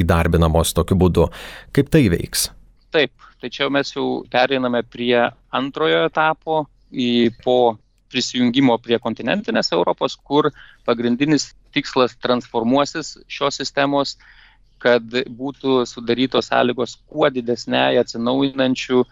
įdarbinamos 0.04 0.74
tokiu 0.78 0.98
būdu. 1.06 1.30
Kaip 1.76 1.94
tai 1.94 2.08
veiks? 2.14 2.50
Taip, 2.94 3.14
tai 3.42 3.54
čia 3.54 3.70
mes 3.74 3.94
jau 3.96 4.24
pereiname 4.34 4.84
prie 4.86 5.18
antrojo 5.54 6.04
etapo 6.10 6.66
į 6.94 7.34
po 7.46 7.76
prisijungimo 8.14 8.78
prie 8.82 9.00
kontinentinės 9.02 9.74
Europos, 9.74 10.16
kur 10.16 10.52
pagrindinis 10.86 11.52
tikslas 11.74 12.14
transformuosis 12.22 13.18
šios 13.32 13.58
sistemos 13.62 14.18
kad 14.84 15.04
būtų 15.40 15.84
sudarytos 15.88 16.50
sąlygos 16.52 16.98
kuo 17.08 17.30
didesniai 17.32 18.00
atsinaujinančių 18.02 19.04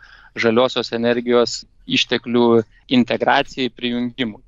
žaliosios 0.43 0.91
energijos 0.97 1.61
išteklių 1.87 2.61
integracijai 2.97 3.71
prijungimui. 3.73 4.41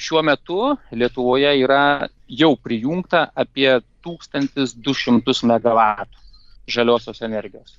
Šiuo 0.00 0.22
metu 0.24 0.72
Lietuvoje 0.90 1.52
yra 1.62 2.08
jau 2.26 2.54
prijungta 2.56 3.26
apie 3.36 3.68
1200 4.06 5.44
MW 5.46 5.86
žaliosios 6.66 7.22
energijos. 7.22 7.76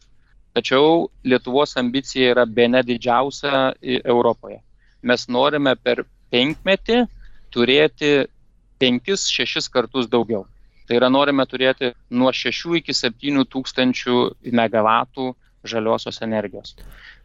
Tačiau 0.53 1.09
Lietuvos 1.25 1.73
ambicija 1.81 2.29
yra 2.35 2.45
be 2.45 2.67
nedidžiausia 2.69 3.73
Europoje. 3.81 4.59
Mes 5.01 5.25
norime 5.27 5.73
per 5.75 6.05
penkmetį 6.31 7.03
turėti 7.53 8.13
5-6 8.83 9.69
kartus 9.73 10.07
daugiau. 10.09 10.45
Tai 10.87 10.97
yra 10.99 11.09
norime 11.11 11.45
turėti 11.47 11.93
nuo 12.11 12.31
6 12.35 12.77
iki 12.81 12.95
7 12.97 13.45
tūkstančių 13.53 14.17
megavatų 14.59 15.29
žaliosios 15.63 16.19
energijos. 16.21 16.75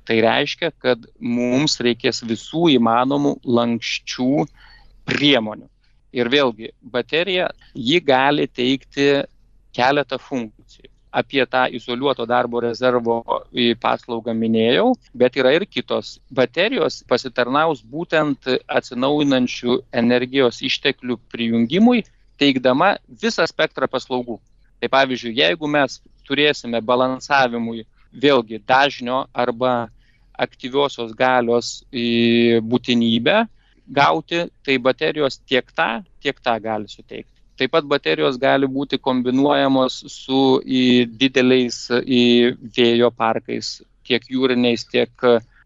Tai 0.06 0.20
reiškia, 0.24 0.70
kad 0.78 1.08
mums 1.20 1.80
reikės 1.84 2.22
visų 2.24 2.68
įmanomų 2.76 3.34
lankščių 3.44 4.46
priemonių. 5.08 5.66
Ir 6.16 6.30
vėlgi, 6.32 6.70
baterija, 6.80 7.50
ji 7.74 7.98
gali 8.00 8.46
teikti 8.48 9.08
keletą 9.76 10.16
funkcijų. 10.22 10.88
Apie 11.18 11.40
tą 11.48 11.64
izoliuoto 11.72 12.26
darbo 12.28 12.60
rezervo 12.60 13.22
paslaugą 13.80 14.34
minėjau, 14.36 14.92
bet 15.16 15.38
yra 15.40 15.54
ir 15.56 15.64
kitos. 15.66 16.18
Baterijos 16.30 17.00
pasitarnaus 17.08 17.80
būtent 17.80 18.48
atsinaujinančių 18.68 19.78
energijos 20.02 20.60
išteklių 20.68 21.16
prijungimui 21.32 22.04
teikdama 22.38 22.96
visą 23.22 23.46
spektrą 23.46 23.88
paslaugų. 23.90 24.38
Tai 24.78 24.88
pavyzdžiui, 24.92 25.34
jeigu 25.40 25.68
mes 25.70 25.98
turėsime 26.28 26.80
balansavimui 26.84 27.84
vėlgi 28.14 28.60
dažnio 28.66 29.24
arba 29.34 29.88
aktyviosios 30.38 31.14
galios 31.18 31.80
būtinybę 32.70 33.40
gauti, 33.88 34.44
tai 34.62 34.78
baterijos 34.78 35.40
tiek 35.48 35.66
tą, 35.74 36.04
tiek 36.22 36.38
tą 36.38 36.54
gali 36.62 36.88
suteikti. 36.88 37.34
Taip 37.58 37.72
pat 37.74 37.86
baterijos 37.90 38.38
gali 38.38 38.68
būti 38.70 39.00
kombinuojamos 39.02 40.04
su 40.12 40.60
dideliais 40.62 41.80
vėjo 42.78 43.10
parkais, 43.10 43.80
tiek 44.06 44.22
jūriniais, 44.30 44.86
tiek 44.86 45.10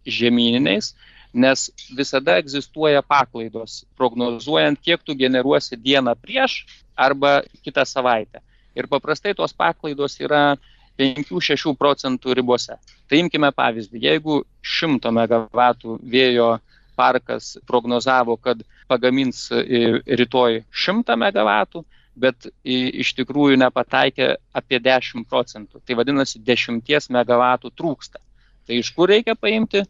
žemyniniais 0.08 0.94
nes 1.32 1.70
visada 1.96 2.36
egzistuoja 2.40 3.02
paklaidos, 3.02 3.82
prognozuojant, 3.96 4.80
kiek 4.80 5.00
tu 5.04 5.16
generuosi 5.16 5.76
dieną 5.76 6.14
prieš 6.20 6.62
arba 6.96 7.40
kitą 7.64 7.84
savaitę. 7.88 8.42
Ir 8.76 8.88
paprastai 8.88 9.34
tos 9.36 9.52
paklaidos 9.52 10.18
yra 10.20 10.56
5-6 11.00 11.72
procentų 11.78 12.36
ribose. 12.36 12.76
Tai 13.08 13.20
imkime 13.20 13.52
pavyzdį, 13.52 14.00
jeigu 14.00 14.42
100 14.60 15.12
MW 15.12 15.96
vėjo 16.12 16.50
parkas 16.96 17.56
prognozavo, 17.66 18.36
kad 18.36 18.60
pagamins 18.88 19.48
rytoj 19.52 20.60
100 20.68 21.16
MW, 21.16 21.84
bet 22.12 22.50
iš 22.64 23.14
tikrųjų 23.16 23.56
nepataikė 23.62 24.34
apie 24.52 24.80
10 24.84 25.24
procentų. 25.28 25.80
Tai 25.80 25.96
vadinasi, 25.96 26.42
10 26.44 26.84
MW 27.08 27.72
trūksta. 27.72 28.20
Tai 28.68 28.78
iš 28.78 28.92
kur 28.94 29.08
reikia 29.08 29.34
paimti? 29.34 29.82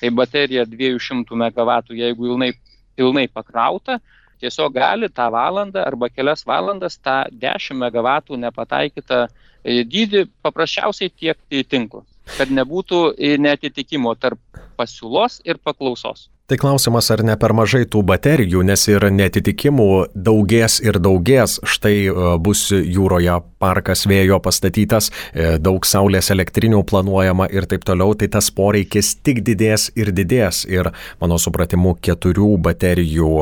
Tai 0.00 0.10
baterija 0.12 0.66
200 0.68 1.36
MW, 1.40 1.80
jeigu 1.96 2.28
pilnai, 2.28 2.52
pilnai 2.96 3.26
pakrauta, 3.32 3.98
tiesiog 4.40 4.74
gali 4.76 5.08
tą 5.08 5.30
valandą 5.32 5.80
arba 5.86 6.10
kelias 6.12 6.44
valandas 6.46 6.98
tą 7.00 7.22
10 7.32 7.78
MW 7.80 8.36
nepataikytą 8.44 9.22
e, 9.26 9.82
dydį 9.84 10.26
paprasčiausiai 10.44 11.10
tiekti 11.10 11.62
į 11.62 11.68
tinklą, 11.72 12.04
kad 12.36 12.52
nebūtų 12.52 13.02
netitikimo 13.40 14.14
tarp 14.20 14.40
pasiūlos 14.76 15.40
ir 15.48 15.60
paklausos. 15.64 16.28
Tai 16.46 16.56
klausimas, 16.62 17.08
ar 17.10 17.24
ne 17.26 17.34
per 17.42 17.50
mažai 17.58 17.80
tų 17.90 18.04
baterijų, 18.06 18.60
nes 18.68 18.84
ir 18.86 19.02
netitikimų 19.10 19.86
daugės 20.14 20.76
ir 20.84 21.00
daugės. 21.02 21.56
Štai 21.66 21.94
e, 22.06 22.12
bus 22.38 22.68
jūroje 22.70 23.34
parkas 23.58 24.04
vėjo 24.06 24.38
pastatytas, 24.44 25.08
e, 25.34 25.56
daug 25.58 25.82
saulės 25.82 26.30
elektrinių 26.30 26.84
planuojama 26.86 27.48
ir 27.50 27.66
taip 27.66 27.82
toliau, 27.88 28.14
tai 28.14 28.28
tas 28.30 28.52
poreikis 28.54 29.16
tik 29.26 29.42
didės 29.48 29.88
ir 29.98 30.12
didės. 30.14 30.62
Ir 30.70 30.92
mano 31.18 31.40
supratimu, 31.42 31.96
keturių 31.98 32.52
baterijų 32.68 33.32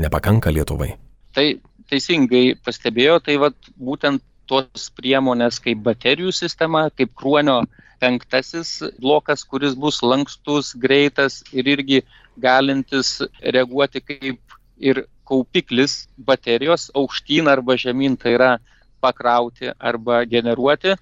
nepakanka 0.00 0.48
Lietuvai. 0.48 0.94
Tai 1.36 1.46
teisingai 1.92 2.54
pastebėjo, 2.64 3.18
tai 3.28 3.36
vat, 3.44 3.60
būtent 3.76 4.24
tos 4.48 4.88
priemonės 4.96 5.60
kaip 5.60 5.84
baterijų 5.84 6.32
sistema, 6.32 6.86
kaip 6.96 7.12
kruonio 7.12 7.60
penktasis 8.00 8.82
blokas, 9.00 9.44
kuris 9.44 9.74
bus 9.74 10.00
lankstus, 10.02 10.72
greitas 10.74 11.42
ir 11.52 11.68
irgi 11.68 12.02
galintis 12.38 13.18
reaguoti 13.42 14.00
kaip 14.00 14.58
ir 14.78 15.04
kaupiklis 15.28 16.06
baterijos 16.18 16.88
aukštyn 16.94 17.48
arba 17.48 17.76
žemyn, 17.76 18.16
tai 18.16 18.34
yra 18.38 18.52
pakrauti 19.00 19.72
arba 19.78 20.24
generuoti. 20.24 20.94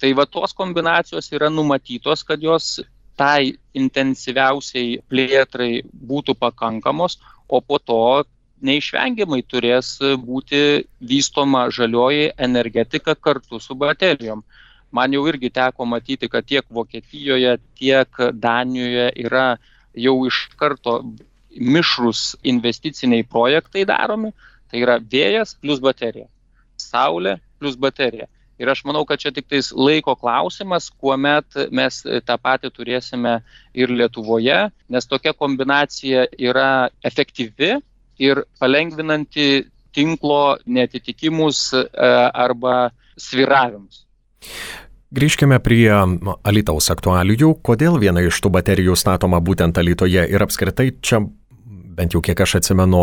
Tai 0.00 0.10
va 0.18 0.26
tos 0.26 0.52
kombinacijos 0.52 1.30
yra 1.32 1.48
numatytos, 1.50 2.24
kad 2.26 2.42
jos 2.42 2.80
tai 3.16 3.54
intensyviausiai 3.78 4.98
plėtrai 5.08 5.84
būtų 5.86 6.34
pakankamos, 6.34 7.20
o 7.48 7.60
po 7.60 7.78
to 7.78 8.24
neišvengiamai 8.64 9.42
turės 9.46 9.98
būti 10.24 10.84
vystoma 11.00 11.68
žalioji 11.70 12.32
energetika 12.38 13.14
kartu 13.14 13.60
su 13.60 13.76
baterijom. 13.78 14.42
Man 14.94 15.14
jau 15.14 15.24
irgi 15.26 15.50
teko 15.50 15.86
matyti, 15.90 16.28
kad 16.30 16.46
tiek 16.46 16.66
Vokietijoje, 16.70 17.56
tiek 17.78 18.20
Danijoje 18.32 19.08
yra 19.24 19.56
jau 19.94 20.14
iš 20.28 20.44
karto 20.60 21.00
mišrus 21.58 22.34
investiciniai 22.42 23.26
projektai 23.26 23.84
daromi. 23.88 24.30
Tai 24.70 24.80
yra 24.82 24.98
vėjas 24.98 25.54
plus 25.60 25.82
baterija, 25.82 26.26
saulė 26.80 27.36
plus 27.58 27.76
baterija. 27.78 28.26
Ir 28.58 28.70
aš 28.70 28.84
manau, 28.86 29.02
kad 29.06 29.18
čia 29.18 29.32
tik 29.34 29.48
tais 29.50 29.72
laiko 29.74 30.14
klausimas, 30.18 30.86
kuomet 31.02 31.56
mes 31.74 32.00
tą 32.26 32.36
patį 32.38 32.70
turėsime 32.74 33.40
ir 33.74 33.90
Lietuvoje, 33.90 34.58
nes 34.88 35.10
tokia 35.10 35.34
kombinacija 35.34 36.28
yra 36.38 36.88
efektyvi 37.02 37.72
ir 38.22 38.44
palengvinanti 38.62 39.66
tinklo 39.94 40.56
netitikimus 40.66 41.72
e, 41.74 41.82
arba 42.46 42.90
sviravimus. 43.18 44.04
Grįžkime 45.14 45.60
prie 45.62 45.86
Alitaus 46.42 46.88
aktualijų. 46.90 47.52
Kodėl 47.62 48.00
viena 48.02 48.24
iš 48.24 48.40
tų 48.42 48.50
baterijų 48.56 48.96
statoma 48.98 49.38
būtent 49.44 49.78
Alitoje 49.78 50.24
ir 50.26 50.42
apskritai 50.42 50.88
čia 51.06 51.20
bent 51.96 52.14
jau 52.14 52.22
kiek 52.24 52.40
aš 52.44 52.58
atsimenu, 52.60 53.02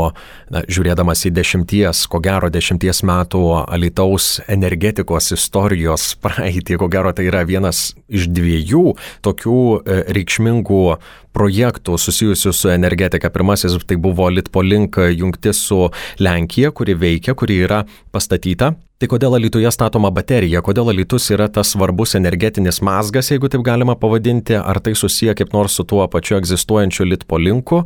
na, 0.53 0.63
žiūrėdamas 0.67 1.25
į 1.27 1.33
dešimties, 1.37 2.05
ko 2.11 2.21
gero 2.23 2.51
dešimties 2.53 3.03
metų 3.07 3.43
Alitaus 3.63 4.39
energetikos 4.51 5.31
istorijos 5.35 6.11
praeitį, 6.23 6.79
ko 6.81 6.91
gero 6.91 7.13
tai 7.15 7.29
yra 7.31 7.45
vienas 7.47 7.91
iš 8.11 8.29
dviejų 8.31 8.95
tokių 9.25 9.57
e, 9.81 9.99
reikšmingų 10.19 10.83
projektų 11.31 11.97
susijusių 12.01 12.53
su 12.55 12.71
energetika. 12.71 13.31
Pirmasis 13.31 13.77
tai 13.87 13.97
buvo 14.01 14.27
Litpoliink 14.29 14.99
jungtis 15.15 15.63
su 15.67 15.87
Lenkija, 16.19 16.71
kuri 16.75 16.95
veikia, 16.99 17.35
kuri 17.39 17.61
yra 17.65 17.85
pastatyta. 18.11 18.73
Tai 19.01 19.07
kodėl 19.09 19.33
Lietuvoje 19.41 19.71
statoma 19.73 20.11
baterija, 20.13 20.59
kodėl 20.61 20.91
Lietus 20.93 21.31
yra 21.33 21.47
tas 21.49 21.71
svarbus 21.73 22.11
energetinis 22.19 22.83
mazgas, 22.85 23.31
jeigu 23.31 23.49
taip 23.49 23.63
galima 23.65 23.95
pavadinti, 23.97 24.53
ar 24.53 24.77
tai 24.77 24.93
susiję 24.93 25.33
kaip 25.39 25.55
nors 25.55 25.73
su 25.79 25.87
tuo 25.89 26.05
pačiu 26.05 26.37
egzistuojančiu 26.37 27.07
Litpoliinku, 27.09 27.79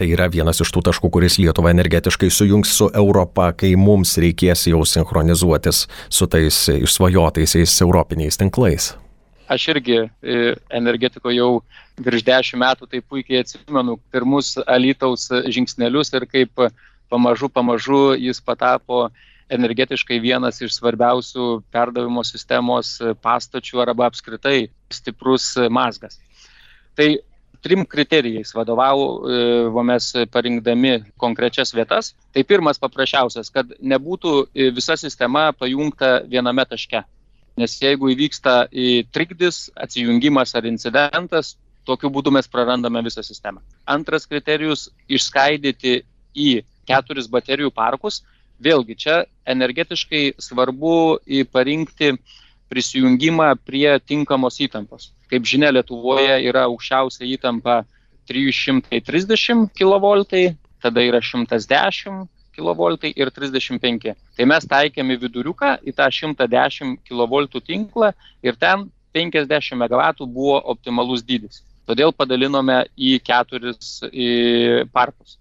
Tai 0.00 0.06
yra 0.08 0.30
vienas 0.32 0.62
iš 0.64 0.70
tų 0.72 0.80
taškų, 0.86 1.10
kuris 1.12 1.34
Lietuvą 1.36 1.74
energetiškai 1.74 2.30
sujungs 2.32 2.70
su 2.72 2.86
Europa, 2.96 3.50
kai 3.52 3.74
mums 3.76 4.14
reikės 4.16 4.62
jau 4.70 4.80
sinchronizuotis 4.88 5.82
su 6.08 6.28
tais 6.32 6.60
išsvajotaisiais 6.72 7.74
europiniais 7.84 8.40
tinklais. 8.40 8.94
Aš 9.52 9.66
irgi 9.74 9.98
e, 10.00 10.54
energetiko 10.72 11.34
jau 11.36 11.50
virš 12.00 12.24
dešimt 12.30 12.62
metų 12.64 12.88
tai 12.88 13.02
puikiai 13.04 13.42
atsimenu 13.44 13.98
pirmus 14.08 14.54
Alytaus 14.64 15.28
žingsnelius 15.52 16.14
ir 16.16 16.24
kaip 16.32 16.64
pamažu, 17.12 17.52
pamažu 17.52 18.14
jis 18.16 18.40
patapo 18.40 19.10
energetiškai 19.52 20.16
vienas 20.24 20.62
iš 20.64 20.78
svarbiausių 20.78 21.58
perdavimo 21.68 22.24
sistemos 22.24 22.96
pastačių 23.20 23.84
arba 23.84 24.08
apskritai 24.08 24.70
stiprus 24.88 25.58
mazgas. 25.68 26.16
Tai 26.96 27.18
trim 27.64 27.84
kriterijais 27.88 28.52
vadovavomės 28.56 30.10
parinkdami 30.32 30.94
konkrečias 31.20 31.74
vietas. 31.76 32.14
Tai 32.34 32.44
pirmas 32.48 32.80
paprasčiausias, 32.80 33.52
kad 33.52 33.72
nebūtų 33.80 34.34
e, 34.42 34.70
visa 34.74 34.96
sistema 35.00 35.50
pajungta 35.52 36.20
viename 36.28 36.64
taške. 36.68 37.04
Nes 37.60 37.74
jeigu 37.82 38.08
įvyksta 38.14 38.70
trikdis, 39.12 39.66
atsijungimas 39.76 40.54
ar 40.56 40.68
incidentas, 40.70 41.56
tokiu 41.84 42.10
būdu 42.12 42.32
mes 42.32 42.48
prarandame 42.48 43.02
visą 43.04 43.24
sistemą. 43.26 43.60
Antras 43.84 44.26
kriterijus- 44.30 44.88
išskaidyti 45.16 46.00
į 46.36 46.50
keturis 46.88 47.28
baterijų 47.28 47.72
parkus. 47.74 48.22
Vėlgi 48.60 48.96
čia 48.96 49.24
energetiškai 49.48 50.34
svarbu 50.38 51.18
parinkti 51.52 52.12
prisijungimą 52.70 53.52
prie 53.66 53.98
tinkamos 54.00 54.60
įtampos. 54.62 55.10
Kaip 55.30 55.46
žinia, 55.46 55.72
Lietuvoje 55.74 56.38
yra 56.48 56.66
aukščiausia 56.70 57.26
įtampa 57.34 57.82
330 58.30 59.70
kV, 59.74 60.52
tada 60.82 61.02
yra 61.02 61.20
110 61.20 62.28
kV 62.56 63.10
ir 63.14 63.30
35. 63.30 64.14
Tai 64.36 64.46
mes 64.52 64.68
taikėme 64.70 65.18
viduriuką 65.18 65.76
į 65.86 65.94
tą 65.98 66.08
110 66.10 66.96
kV 67.06 67.60
tinklą 67.66 68.12
ir 68.42 68.56
ten 68.56 68.88
50 69.12 69.74
MW 69.74 70.26
buvo 70.26 70.60
optimalus 70.72 71.22
dydis. 71.26 71.64
Todėl 71.90 72.12
padalinome 72.14 72.84
į 72.94 73.18
keturis 73.26 73.98
į 74.12 74.86
parkus. 74.94 75.38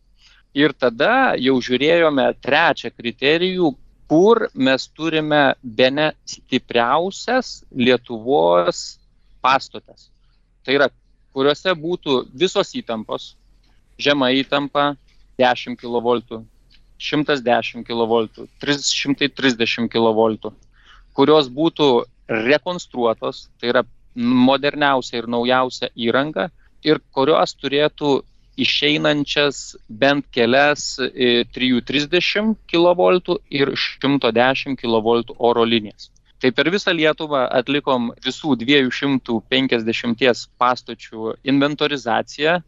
Ir 0.58 0.74
tada 0.74 1.36
jau 1.38 1.60
žiūrėjome 1.62 2.26
trečią 2.42 2.90
kriterijų, 2.90 3.76
kur 4.10 4.48
mes 4.54 4.88
turime 4.98 5.42
bene 5.62 6.12
stipriausias 6.26 7.60
Lietuvos 7.72 8.98
pastotės. 9.46 10.10
Tai 10.66 10.78
yra, 10.80 10.88
kuriuose 11.34 11.76
būtų 11.78 12.16
visos 12.34 12.74
įtampos, 12.80 13.36
žema 14.02 14.32
įtampa 14.34 14.96
10 15.40 15.78
kV, 15.80 16.16
110 17.00 17.86
kV, 17.86 18.20
330 18.66 19.92
kV, 19.94 20.54
kurios 21.14 21.52
būtų 21.54 21.90
rekonstruotos, 22.30 23.48
tai 23.62 23.72
yra 23.74 23.86
moderniausia 24.16 25.22
ir 25.22 25.30
naujausia 25.30 25.90
įranga 25.96 26.50
ir 26.84 27.00
kurios 27.14 27.54
turėtų 27.62 28.20
išeinančias 28.66 29.60
bent 29.88 30.28
kelias 30.36 30.96
330 31.00 32.56
kV 32.70 33.10
ir 33.50 33.74
110 33.76 34.80
kV 34.80 35.16
oro 35.38 35.64
linijas. 35.64 36.10
Tai 36.40 36.52
per 36.56 36.70
visą 36.72 36.94
Lietuvą 36.96 37.48
atlikom 37.52 38.14
visų 38.24 38.56
250 38.62 40.46
pastočių 40.62 41.34
inventorizaciją. 41.52 42.60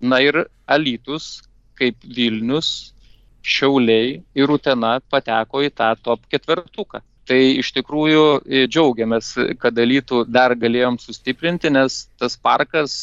Na 0.00 0.18
ir 0.24 0.46
Alytus, 0.66 1.42
kaip 1.78 2.00
Vilnius, 2.16 2.92
Šiauliai 3.40 4.18
ir 4.36 4.50
Utena 4.52 4.98
pateko 5.12 5.62
į 5.64 5.70
tą 5.76 5.92
top 6.02 6.26
ketvertuką. 6.32 7.00
Tai 7.30 7.38
iš 7.60 7.70
tikrųjų 7.76 8.24
e, 8.40 8.64
džiaugiamės, 8.66 9.30
kad 9.62 9.78
Alytų 9.78 10.24
dar 10.26 10.56
galėjom 10.58 10.98
sustiprinti, 10.98 11.70
nes 11.70 12.02
tas 12.18 12.34
parkas 12.36 12.96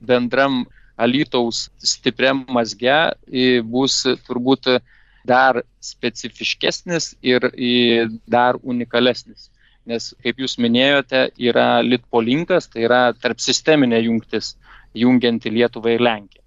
bendram 0.00 0.64
Alytaus 0.96 1.66
stipriam 1.84 2.44
mazge 2.48 2.98
bus 3.68 4.02
turbūt 4.28 4.70
dar 5.26 5.60
specifiškesnis 5.84 7.14
ir 7.22 7.50
dar 8.30 8.56
unikalesnis 8.62 9.50
nes, 9.86 10.10
kaip 10.22 10.42
jūs 10.42 10.56
minėjote, 10.62 11.28
yra 11.48 11.80
Litpolinkas, 11.86 12.68
tai 12.72 12.84
yra 12.88 13.00
tarp 13.14 13.40
sisteminė 13.42 14.02
jungtis, 14.06 14.54
jungianti 14.96 15.52
Lietuvą 15.54 15.94
ir 15.94 16.04
Lenkiją. 16.04 16.42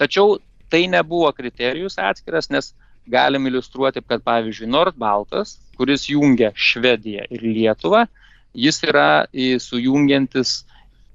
Tačiau 0.00 0.38
tai 0.72 0.84
nebuvo 0.90 1.30
kriterijus 1.36 1.98
atskiras, 2.02 2.50
nes 2.50 2.72
galim 3.10 3.46
iliustruoti, 3.48 4.02
kad 4.08 4.24
pavyzdžiui 4.26 4.70
Nordbaltas, 4.70 5.58
kuris 5.78 6.08
jungia 6.10 6.52
Švediją 6.54 7.26
ir 7.30 7.44
Lietuvą, 7.44 8.04
jis 8.54 8.80
yra 8.86 9.26
sujungiantis 9.62 10.62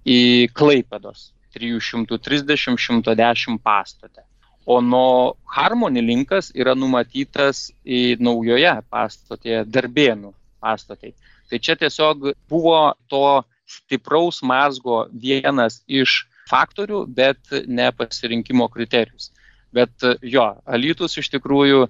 į 0.09 0.49
Klaipedos 0.55 1.29
330-110 1.55 3.57
pastatę. 3.63 4.21
O 4.65 4.81
nuo 4.81 5.37
Harmony 5.45 6.01
linkas 6.05 6.51
yra 6.53 6.75
numatytas 6.77 7.71
į 7.85 8.17
naujoje 8.21 8.81
pastotėje 8.91 9.65
darbėnų 9.65 10.33
pastatai. 10.61 11.13
Tai 11.49 11.57
čia 11.57 11.75
tiesiog 11.79 12.33
buvo 12.49 12.93
to 13.09 13.43
stipraus 13.65 14.43
mazgo 14.45 15.07
vienas 15.09 15.81
iš 15.87 16.27
faktorių, 16.49 17.05
bet 17.07 17.39
ne 17.67 17.91
pasirinkimo 17.93 18.67
kriterijus. 18.69 19.31
Bet 19.73 19.91
jo, 20.21 20.55
Alytus 20.65 21.17
iš 21.21 21.29
tikrųjų 21.33 21.87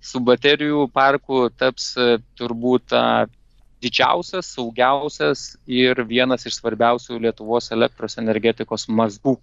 su 0.00 0.20
baterijų 0.24 0.88
parku 0.92 1.48
taps 1.50 1.94
turbūt 2.38 2.92
didžiausias, 3.82 4.50
saugiausias 4.54 5.44
ir 5.66 6.02
vienas 6.08 6.46
iš 6.48 6.58
svarbiausių 6.58 7.20
Lietuvos 7.24 7.70
elektros 7.74 8.18
energetikos 8.22 8.88
mazgų. 8.88 9.38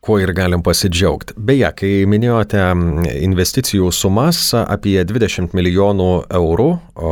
Kuo 0.00 0.16
ir 0.16 0.32
galim 0.32 0.62
pasidžiaugti. 0.64 1.34
Beje, 1.36 1.68
kai 1.76 1.92
minėjote 2.08 2.62
investicijų 3.20 3.90
sumas 3.92 4.46
apie 4.56 4.96
20 5.04 5.52
milijonų 5.52 6.12
eurų, 6.40 6.68
o 6.96 7.10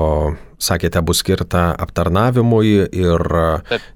sakėte, 0.58 1.02
bus 1.06 1.20
skirta 1.22 1.68
aptarnavimui 1.78 2.88
ir 2.88 3.24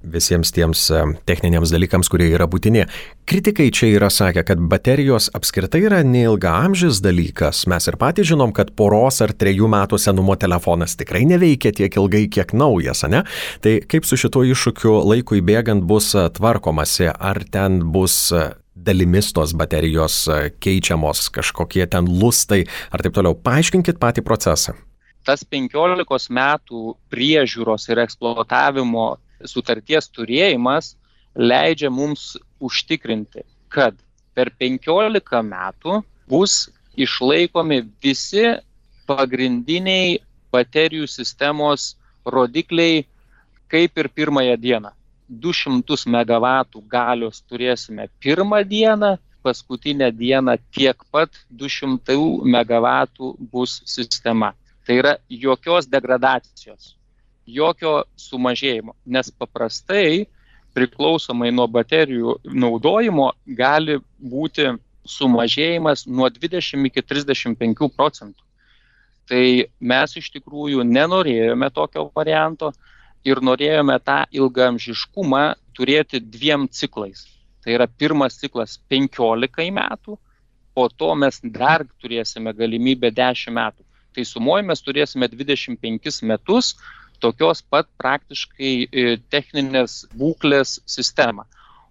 visiems 0.04 0.52
tiems 0.54 0.84
techniniams 1.24 1.72
dalykams, 1.74 2.10
kurie 2.12 2.28
yra 2.34 2.46
būtini. 2.50 2.84
Kritikai 3.28 3.70
čia 3.74 3.88
yra 3.96 4.10
sakę, 4.12 4.44
kad 4.46 4.60
baterijos 4.70 5.30
apskritai 5.34 5.82
yra 5.88 6.02
neilga 6.06 6.52
amžis 6.66 7.00
dalykas. 7.02 7.64
Mes 7.72 7.88
ir 7.88 7.96
patys 7.96 8.28
žinom, 8.28 8.52
kad 8.54 8.74
poros 8.78 9.22
ar 9.24 9.32
trejų 9.32 9.72
metų 9.72 9.98
senumo 10.04 10.36
telefonas 10.36 10.98
tikrai 11.00 11.24
neveikia 11.32 11.72
tiek 11.80 11.96
ilgai, 11.96 12.26
kiek 12.28 12.52
naujas, 12.52 13.06
ne? 13.10 13.24
Tai 13.64 13.78
kaip 13.88 14.04
su 14.06 14.20
šituo 14.20 14.44
iššūkiu 14.52 14.98
laikui 15.14 15.40
bėgant 15.40 15.88
bus 15.88 16.12
tvarkomasi, 16.12 17.08
ar 17.08 17.42
ten 17.48 17.82
bus 17.94 18.34
dalimis 18.74 19.32
tos 19.36 19.52
baterijos 19.56 20.24
keičiamos, 20.62 21.28
kažkokie 21.34 21.86
ten 21.90 22.08
lustai 22.08 22.64
ar 22.90 23.04
taip 23.04 23.14
toliau. 23.16 23.36
Paaiškinkit 23.36 24.00
patį 24.02 24.24
procesą 24.26 24.76
tas 25.26 25.44
15 25.46 26.30
metų 26.34 26.94
priežiūros 27.12 27.86
ir 27.90 28.02
eksploatavimo 28.02 29.06
sutarties 29.46 30.10
turėjimas 30.10 30.94
leidžia 31.38 31.90
mums 31.90 32.36
užtikrinti, 32.62 33.44
kad 33.72 33.96
per 34.36 34.52
15 34.60 35.42
metų 35.46 36.02
bus 36.30 36.68
išlaikomi 36.98 37.82
visi 38.02 38.44
pagrindiniai 39.08 40.18
baterijų 40.52 41.08
sistemos 41.08 41.94
rodikliai 42.26 43.04
kaip 43.72 43.96
ir 43.98 44.08
pirmąją 44.12 44.58
dieną. 44.60 44.92
200 45.32 46.06
MW 46.06 46.82
galios 46.92 47.42
turėsime 47.48 48.08
pirmą 48.20 48.62
dieną, 48.68 49.16
paskutinę 49.42 50.12
dieną 50.12 50.56
tiek 50.74 51.04
pat 51.10 51.30
200 51.50 52.16
MW 52.44 52.88
bus 53.52 53.82
sistema. 53.86 54.52
Tai 54.86 54.98
yra 54.98 55.16
jokios 55.30 55.86
degradacijos, 55.86 56.96
jokio 57.46 58.02
sumažėjimo, 58.18 58.96
nes 59.06 59.30
paprastai 59.30 60.26
priklausomai 60.74 61.52
nuo 61.54 61.68
baterijų 61.70 62.38
naudojimo 62.44 63.30
gali 63.46 64.00
būti 64.18 64.72
sumažėjimas 65.06 66.06
nuo 66.06 66.28
20 66.30 66.88
iki 66.88 67.02
35 67.02 67.90
procentų. 67.96 68.42
Tai 69.30 69.44
mes 69.78 70.16
iš 70.18 70.30
tikrųjų 70.34 70.82
nenorėjome 70.86 71.70
tokio 71.70 72.08
varianto 72.14 72.72
ir 73.24 73.40
norėjome 73.44 73.98
tą 74.02 74.22
ilgamžiškumą 74.34 75.44
turėti 75.76 76.20
dviem 76.20 76.68
ciklais. 76.68 77.26
Tai 77.62 77.76
yra 77.76 77.86
pirmas 77.86 78.40
ciklas 78.40 78.78
15 78.90 79.70
metų, 79.70 80.18
po 80.74 80.88
to 80.88 81.14
mes 81.14 81.38
dar 81.44 81.84
turėsime 82.02 82.54
galimybę 82.56 83.12
10 83.14 83.54
metų 83.54 83.84
tai 84.14 84.24
sumoj 84.28 84.62
mes 84.68 84.84
turėsime 84.84 85.28
25 85.30 86.22
metus 86.28 86.74
tokios 87.22 87.62
pat 87.62 87.88
praktiškai 88.02 88.72
e, 88.84 89.04
techninės 89.32 90.02
būklės 90.18 90.80
sistemą. 90.90 91.46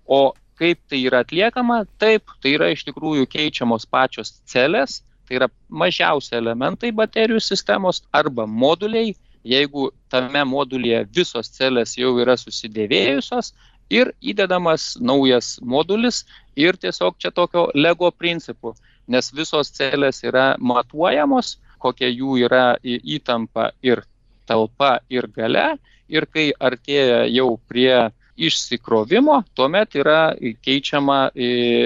O 0.05 0.33
kaip 0.59 0.81
tai 0.91 0.99
yra 1.07 1.21
atliekama? 1.25 1.85
Taip, 2.01 2.33
tai 2.43 2.55
yra 2.57 2.69
iš 2.73 2.83
tikrųjų 2.89 3.29
keičiamos 3.31 3.87
pačios 3.89 4.35
celės, 4.51 4.99
tai 5.25 5.39
yra 5.39 5.47
mažiausi 5.69 6.35
elementai 6.37 6.91
baterijų 6.93 7.39
sistemos 7.41 8.03
arba 8.11 8.45
moduliai, 8.45 9.15
jeigu 9.43 9.89
tame 10.09 10.43
modulyje 10.45 11.05
visos 11.15 11.49
celės 11.55 11.97
jau 11.97 12.13
yra 12.21 12.37
susidėvėjusios 12.37 13.53
ir 13.91 14.13
įdedamas 14.21 14.95
naujas 15.01 15.57
modulis 15.61 16.23
ir 16.55 16.77
tiesiog 16.79 17.17
čia 17.19 17.31
tokio 17.31 17.67
lego 17.75 18.11
principu, 18.11 18.75
nes 19.07 19.31
visos 19.35 19.71
celės 19.75 20.23
yra 20.23 20.55
matuojamos, 20.59 21.57
kokia 21.81 22.11
jų 22.11 22.37
yra 22.45 22.65
įtampa 22.83 23.71
ir 23.81 24.03
talpa 24.47 24.99
ir 25.09 25.27
gale. 25.27 25.75
Ir 26.11 26.27
kai 26.27 26.49
artėja 26.59 27.23
jau 27.31 27.55
prie 27.71 28.11
išsikrovimo, 28.35 29.41
tuomet 29.55 29.95
yra 29.95 30.33
keičiama 30.63 31.31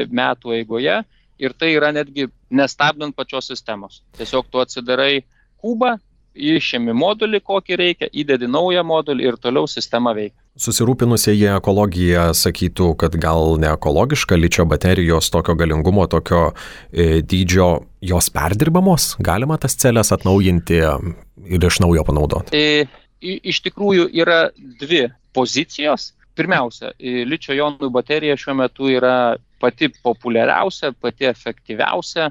metų 0.10 0.56
eigoje 0.58 1.04
ir 1.38 1.54
tai 1.54 1.76
yra 1.76 1.92
netgi 1.94 2.28
nestabdant 2.50 3.16
pačios 3.16 3.52
sistemos. 3.52 4.02
Tiesiog 4.18 4.50
tu 4.50 4.62
atsidarai 4.64 5.26
kubą, 5.62 5.96
išėmi 6.36 6.94
modulį, 6.96 7.40
kokį 7.44 7.78
reikia, 7.80 8.10
įdedi 8.12 8.50
naują 8.52 8.84
modulį 8.86 9.30
ir 9.30 9.38
toliau 9.42 9.70
sistema 9.70 10.14
veikia. 10.16 10.38
Susirūpinusieji 10.60 11.50
ekologija 11.52 12.30
sakytų, 12.38 12.94
kad 13.00 13.16
gal 13.20 13.58
ne 13.60 13.74
ekologiška 13.74 14.38
ličio 14.40 14.68
baterijos 14.72 15.32
tokio 15.34 15.56
galingumo, 15.60 16.06
tokio 16.12 16.46
e, 16.92 17.22
dydžio, 17.24 17.70
jos 18.06 18.30
perdirbamos, 18.32 19.16
galima 19.20 19.58
tas 19.60 19.76
celės 19.80 20.14
atnaujinti 20.16 20.80
ir 20.80 21.68
iš 21.72 21.82
naujo 21.84 22.06
panaudoti. 22.08 22.56
E, 22.56 22.86
iš 23.22 23.64
tikrųjų 23.68 24.10
yra 24.16 24.46
dvi 24.56 25.08
pozicijos. 25.36 26.14
Pirmiausia, 26.36 26.90
ličio 27.00 27.56
jonų 27.56 27.88
baterija 27.96 28.36
šiuo 28.36 28.58
metu 28.60 28.90
yra 28.92 29.38
pati 29.64 29.88
populiariausia, 30.04 30.92
pati 31.00 31.30
efektyviausia 31.30 32.28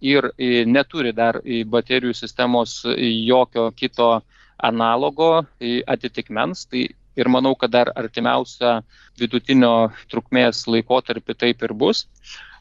ir 0.00 0.30
neturi 0.66 1.12
dar 1.12 1.40
baterijų 1.44 2.14
sistemos 2.14 2.82
jokio 2.86 3.70
kito 3.76 4.10
analogo 4.58 5.44
atitikmens. 5.86 6.66
Tai 6.70 6.88
ir 7.18 7.28
manau, 7.28 7.54
kad 7.58 7.72
dar 7.74 7.90
artimiausia 7.98 8.82
vidutinio 9.18 9.90
trukmės 10.10 10.66
laikotarpį 10.70 11.34
taip 11.34 11.64
ir 11.66 11.74
bus. 11.74 12.06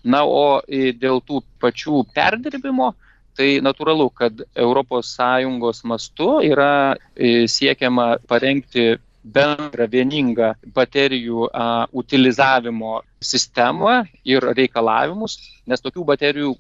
Na, 0.03 0.23
o 0.25 0.61
dėl 0.67 1.21
tų 1.25 1.43
pačių 1.61 2.05
perdirbimo, 2.15 2.93
tai 3.37 3.59
natūralu, 3.61 4.09
kad 4.17 4.41
ES 4.57 5.83
mastu 5.85 6.29
yra 6.41 6.95
siekiama 7.17 8.17
parengti 8.27 8.95
bendrą 9.27 9.87
vieningą 9.91 10.53
baterijų 10.75 11.49
a, 11.51 11.87
utilizavimo 11.91 13.01
sistemą 13.19 14.05
ir 14.25 14.45
reikalavimus, 14.55 15.37
nes 15.67 15.83
tokių 15.83 16.05
baterijų 16.07 16.53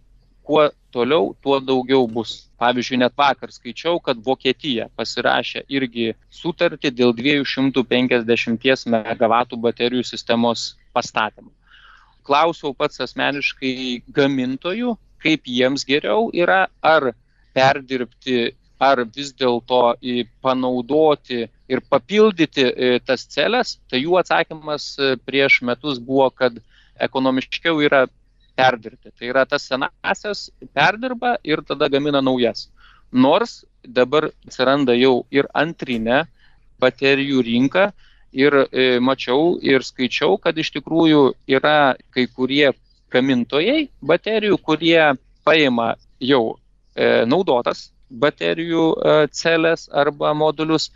kuo 0.47 0.69
toliau, 0.91 1.35
tuo 1.43 1.59
daugiau 1.59 2.07
bus. 2.07 2.45
Pavyzdžiui, 2.57 2.97
net 3.03 3.13
vakar 3.19 3.51
skaičiau, 3.53 3.99
kad 4.01 4.21
Vokietija 4.25 4.87
pasirašė 4.97 5.65
irgi 5.69 6.13
sutartį 6.33 6.91
dėl 6.95 7.13
250 7.17 8.87
MW 8.93 9.59
baterijų 9.65 10.05
sistemos 10.07 10.71
pastatymų. 10.95 11.51
Klausiau 12.27 12.73
pats 12.73 13.03
asmeniškai 13.05 14.07
gamintojų, 14.15 14.95
kaip 15.23 15.51
jiems 15.51 15.85
geriau 15.87 16.31
yra, 16.33 16.65
ar 16.81 17.11
perdirbti, 17.55 18.55
ar 18.79 19.03
vis 19.13 19.31
dėlto 19.37 19.81
panaudoti 20.41 21.45
ir 21.67 21.81
papildyti 21.89 22.65
e, 22.65 22.89
tas 23.05 23.25
celės. 23.33 23.77
Tai 23.89 24.01
jų 24.01 24.17
atsakymas 24.21 24.89
e, 24.97 25.15
prieš 25.29 25.61
metus 25.69 26.01
buvo, 26.03 26.29
kad 26.29 26.59
ekonomiškiau 27.07 27.81
yra 27.85 28.05
perdirbti. 28.57 29.13
Tai 29.13 29.29
yra 29.29 29.45
tas 29.45 29.67
senasias 29.69 30.47
perdirba 30.73 31.37
ir 31.43 31.61
tada 31.67 31.89
gamina 31.89 32.21
naujas. 32.21 32.67
Nors 33.11 33.63
dabar 33.83 34.31
atsiranda 34.47 34.95
jau 34.97 35.21
ir 35.31 35.47
antrinė 35.53 36.25
baterijų 36.81 37.43
rinka 37.45 37.91
ir 38.33 38.53
e, 38.71 38.99
mačiau 38.99 39.55
ir 39.63 39.85
skaičiau, 39.85 40.37
kad 40.41 40.57
iš 40.57 40.73
tikrųjų 40.75 41.21
yra 41.47 41.95
kai 42.13 42.27
kurie 42.27 42.73
gamintojai 43.13 43.87
baterijų, 44.03 44.57
kurie 44.59 44.99
paima 45.47 45.93
jau 46.19 46.57
e, 46.95 47.23
naudotas 47.29 47.87
baterijų 48.09 48.83
e, 48.95 49.15
celės 49.31 49.87
arba 49.91 50.33
modulius, 50.35 50.89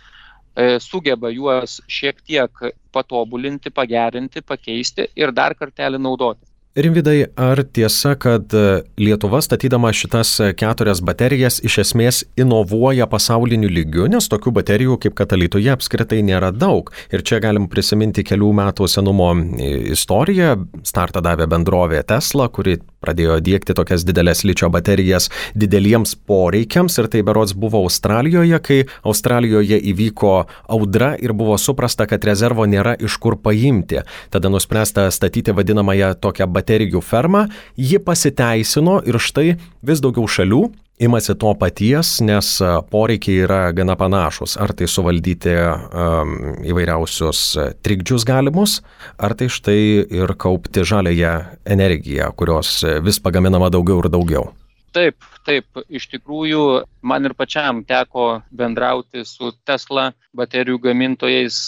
e, 0.56 0.78
sugeba 0.84 1.32
juos 1.32 1.80
šiek 1.88 2.22
tiek 2.28 2.64
patobulinti, 2.92 3.72
pagerinti, 3.72 4.44
pakeisti 4.44 5.08
ir 5.16 5.32
dar 5.32 5.56
kartelį 5.56 6.00
naudoti. 6.02 6.51
Rimvidai, 6.76 7.26
ar 7.36 7.60
tiesa, 7.68 8.14
kad 8.16 8.54
e, 8.56 8.84
Lietuva 8.96 9.42
statydama 9.44 9.90
šitas 9.92 10.30
e, 10.40 10.54
keturias 10.56 11.02
baterijas 11.04 11.58
iš 11.68 11.76
esmės 11.84 12.22
inovuoja 12.40 13.10
pasauliniu 13.12 13.68
lygiu, 13.68 14.06
nes 14.08 14.32
tokių 14.32 14.54
baterijų 14.56 14.96
kaip 15.04 15.18
Katalytoje 15.20 15.74
apskritai 15.74 16.22
nėra 16.24 16.54
daug. 16.56 16.94
Ir 17.12 17.26
čia 17.28 17.42
galim 17.44 17.68
prisiminti 17.68 18.24
kelių 18.24 18.54
metų 18.62 18.88
senumo 18.88 19.34
e, 19.36 19.68
istoriją. 19.98 20.54
Startą 20.88 21.20
davė 21.28 21.50
bendrovė 21.52 22.06
Tesla, 22.08 22.48
kuri 22.48 22.78
pradėjo 23.02 23.40
dėkti 23.44 23.76
tokias 23.78 24.06
didelės 24.08 24.44
ličio 24.48 24.70
baterijas 24.74 25.30
dideliems 25.58 26.14
poreikiams 26.30 26.98
ir 27.02 27.10
tai 27.12 27.24
berots 27.26 27.56
buvo 27.58 27.82
Australijoje, 27.86 28.60
kai 28.62 28.80
Australijoje 29.02 29.80
įvyko 29.92 30.36
audra 30.72 31.14
ir 31.20 31.34
buvo 31.38 31.58
suprasta, 31.62 32.08
kad 32.10 32.24
rezervo 32.28 32.68
nėra 32.70 32.96
iš 33.02 33.18
kur 33.22 33.38
paimti. 33.42 34.04
Tada 34.34 34.52
nuspręsta 34.54 35.08
statyti 35.12 35.56
vadinamąją 35.56 36.14
tokią 36.22 36.48
baterijų 36.52 37.02
fermą, 37.02 37.48
ji 37.78 38.00
pasiteisino 38.06 39.02
ir 39.08 39.20
štai 39.22 39.58
vis 39.82 40.04
daugiau 40.04 40.30
šalių 40.30 40.64
imasi 41.02 41.36
to 41.42 41.52
paties, 41.58 42.20
nes 42.22 42.54
poreikiai 42.92 43.44
yra 43.46 43.60
gana 43.76 43.96
panašus. 43.98 44.56
Ar 44.62 44.74
tai 44.78 44.88
suvaldyti 44.90 45.54
um, 45.58 46.36
įvairiausius 46.68 47.42
trikdžius 47.82 48.26
galimus, 48.28 48.80
ar 49.18 49.36
tai 49.38 49.50
štai 49.52 49.82
ir 50.22 50.36
kaupti 50.40 50.86
žalėją 50.88 51.36
energiją, 51.66 52.32
kurios 52.38 52.82
vis 53.06 53.22
pagaminama 53.24 53.72
daugiau 53.74 54.04
ir 54.04 54.12
daugiau. 54.14 54.52
Taip, 54.92 55.24
taip, 55.48 55.84
iš 55.88 56.10
tikrųjų 56.12 56.64
man 57.08 57.26
ir 57.26 57.34
pačiam 57.38 57.80
teko 57.88 58.42
bendrauti 58.52 59.24
su 59.26 59.54
Tesla 59.64 60.10
baterijų 60.36 60.82
gamintojais 60.84 61.64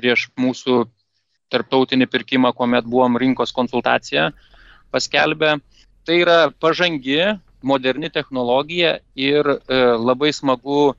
prieš 0.00 0.30
mūsų 0.40 0.86
tarptautinį 1.52 2.08
pirkimą, 2.10 2.54
kuomet 2.56 2.88
buvom 2.88 3.18
rinkos 3.20 3.52
konsultaciją 3.54 4.30
paskelbę. 4.94 5.58
Tai 6.04 6.16
yra 6.20 6.38
pažangi, 6.60 7.20
moderni 7.64 8.10
technologija 8.12 8.98
ir 9.16 9.48
e, 9.48 9.80
labai 9.96 10.32
smagu 10.32 10.94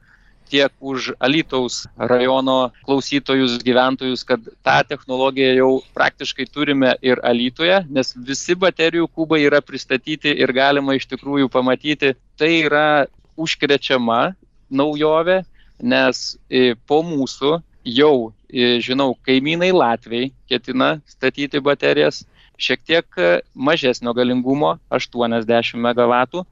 tiek 0.49 0.71
už 0.80 1.13
Alytaus 1.19 1.86
rajono 1.97 2.71
klausytojus, 2.86 3.58
gyventojus, 3.65 4.23
kad 4.25 4.41
tą 4.65 4.78
technologiją 4.88 5.54
jau 5.58 5.71
praktiškai 5.97 6.45
turime 6.45 6.93
ir 7.01 7.21
Alytoje, 7.25 7.82
nes 7.89 8.13
visi 8.15 8.56
baterijų 8.56 9.08
kubai 9.10 9.41
yra 9.45 9.62
pristatyti 9.65 10.34
ir 10.34 10.54
galima 10.54 10.95
iš 10.95 11.10
tikrųjų 11.10 11.49
pamatyti. 11.49 12.13
Tai 12.38 12.51
yra 12.62 13.06
užkrečiama 13.38 14.36
naujovė, 14.69 15.41
nes 15.82 16.38
e, 16.49 16.75
po 16.88 17.01
mūsų 17.04 17.58
jau, 17.86 18.32
e, 18.49 18.78
žinau, 18.86 19.13
kaimynai 19.25 19.73
Latvijai 19.73 20.32
ketina 20.49 20.99
statyti 21.10 21.60
baterijas 21.60 22.23
šiek 22.56 22.86
tiek 22.88 23.17
mažesnio 23.54 24.13
galingumo, 24.15 24.78
80 24.93 25.75
MW 25.75 26.45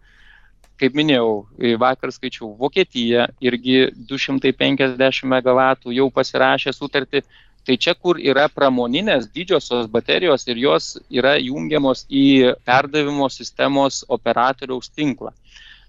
kaip 0.82 0.96
minėjau, 0.98 1.46
vakar 1.80 2.12
skaičiau, 2.14 2.54
Vokietija 2.60 3.28
irgi 3.44 3.88
250 4.10 5.28
MW 5.30 5.94
jau 5.98 6.10
pasirašė 6.14 6.74
sutartį. 6.76 7.24
Tai 7.64 7.78
čia, 7.80 7.94
kur 7.96 8.18
yra 8.20 8.50
pramoninės 8.52 9.30
didžiosios 9.32 9.86
baterijos 9.88 10.44
ir 10.52 10.58
jos 10.60 10.88
yra 11.08 11.38
jungiamos 11.40 12.02
į 12.12 12.56
perdavimo 12.68 13.30
sistemos 13.32 14.02
operatoriaus 14.12 14.92
tinklą. 14.92 15.32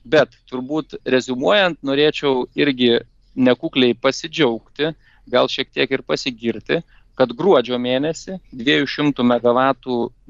Bet 0.07 0.37
turbūt 0.47 1.01
rezumuojant, 1.03 1.81
norėčiau 1.83 2.45
irgi 2.55 3.01
nekukliai 3.35 3.99
pasidžiaugti, 3.99 4.93
gal 5.27 5.51
šiek 5.51 5.73
tiek 5.75 5.91
ir 5.91 6.07
pasigirti, 6.07 6.79
kad 7.19 7.35
gruodžio 7.35 7.81
mėnesį 7.83 8.39
200 8.55 9.27
MW 9.27 9.67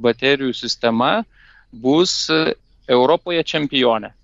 baterijų 0.01 0.57
sistema 0.57 1.27
bus 1.73 2.31
Europoje 2.89 3.45
čempionė 3.45 4.15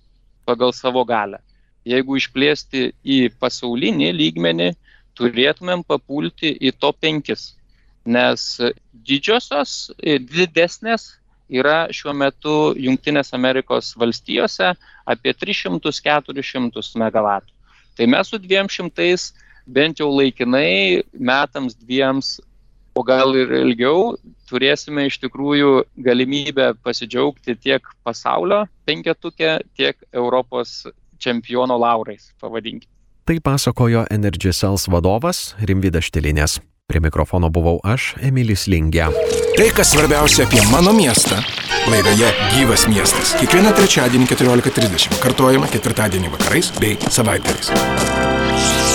pagal 0.48 0.74
savo 0.76 1.04
galę. 1.04 1.40
Jeigu 1.88 2.18
išplėsti 2.20 2.90
į 3.04 3.18
pasaulinį 3.40 4.10
lygmenį, 4.16 4.70
turėtumėm 5.16 5.84
papulti 5.88 6.52
į 6.52 6.72
top 6.78 7.00
5, 7.04 7.32
nes 8.10 8.44
didžiosios, 8.92 9.90
didesnės 10.00 11.08
yra 11.50 11.88
šiuo 11.92 12.14
metu 12.14 12.56
Junktinės 12.78 13.34
Amerikos 13.34 13.94
valstijose 13.98 14.72
apie 15.10 15.34
300-400 15.34 17.00
MW. 17.00 17.38
Tai 17.96 18.06
mes 18.06 18.30
su 18.30 18.38
200 18.38 19.32
bent 19.66 20.00
jau 20.00 20.08
laikinai 20.12 21.02
metams 21.12 21.76
dviems 21.78 22.38
o 22.94 23.04
gal 23.06 23.34
ir 23.38 23.52
ilgiau 23.62 24.14
turėsime 24.50 25.06
iš 25.08 25.20
tikrųjų 25.22 25.84
galimybę 26.06 26.72
pasidžiaugti 26.84 27.56
tiek 27.60 27.84
pasaulio 28.06 28.64
penketuke, 28.88 29.60
tiek 29.78 30.00
Europos 30.12 30.82
čempiono 31.20 31.78
laurais, 31.78 32.32
pavadinkime. 32.40 32.90
Tai 33.30 33.38
pasakojo 33.44 34.08
Energy 34.10 34.50
Cells 34.52 34.88
vadovas 34.90 35.54
Rimvidas 35.62 36.08
Štilinės. 36.08 36.58
Prie 36.90 36.98
mikrofono 36.98 37.46
buvau 37.54 37.76
aš, 37.86 38.16
Emilis 38.26 38.64
Lingė. 38.66 39.12
Tai, 39.54 39.68
kas 39.76 39.92
svarbiausia 39.92 40.48
apie 40.48 40.64
mano 40.72 40.90
miestą, 40.96 41.38
laidoje 41.86 42.32
Gyvas 42.56 42.88
miestas. 42.90 43.36
Kiekvieną 43.38 43.76
trečiadienį 43.78 44.26
14.30 44.32 45.20
kartuojama 45.22 45.70
ketvirtadienį 45.70 46.34
vakarais 46.34 46.74
bei 46.82 46.98
savaitgaliais. 47.06 48.89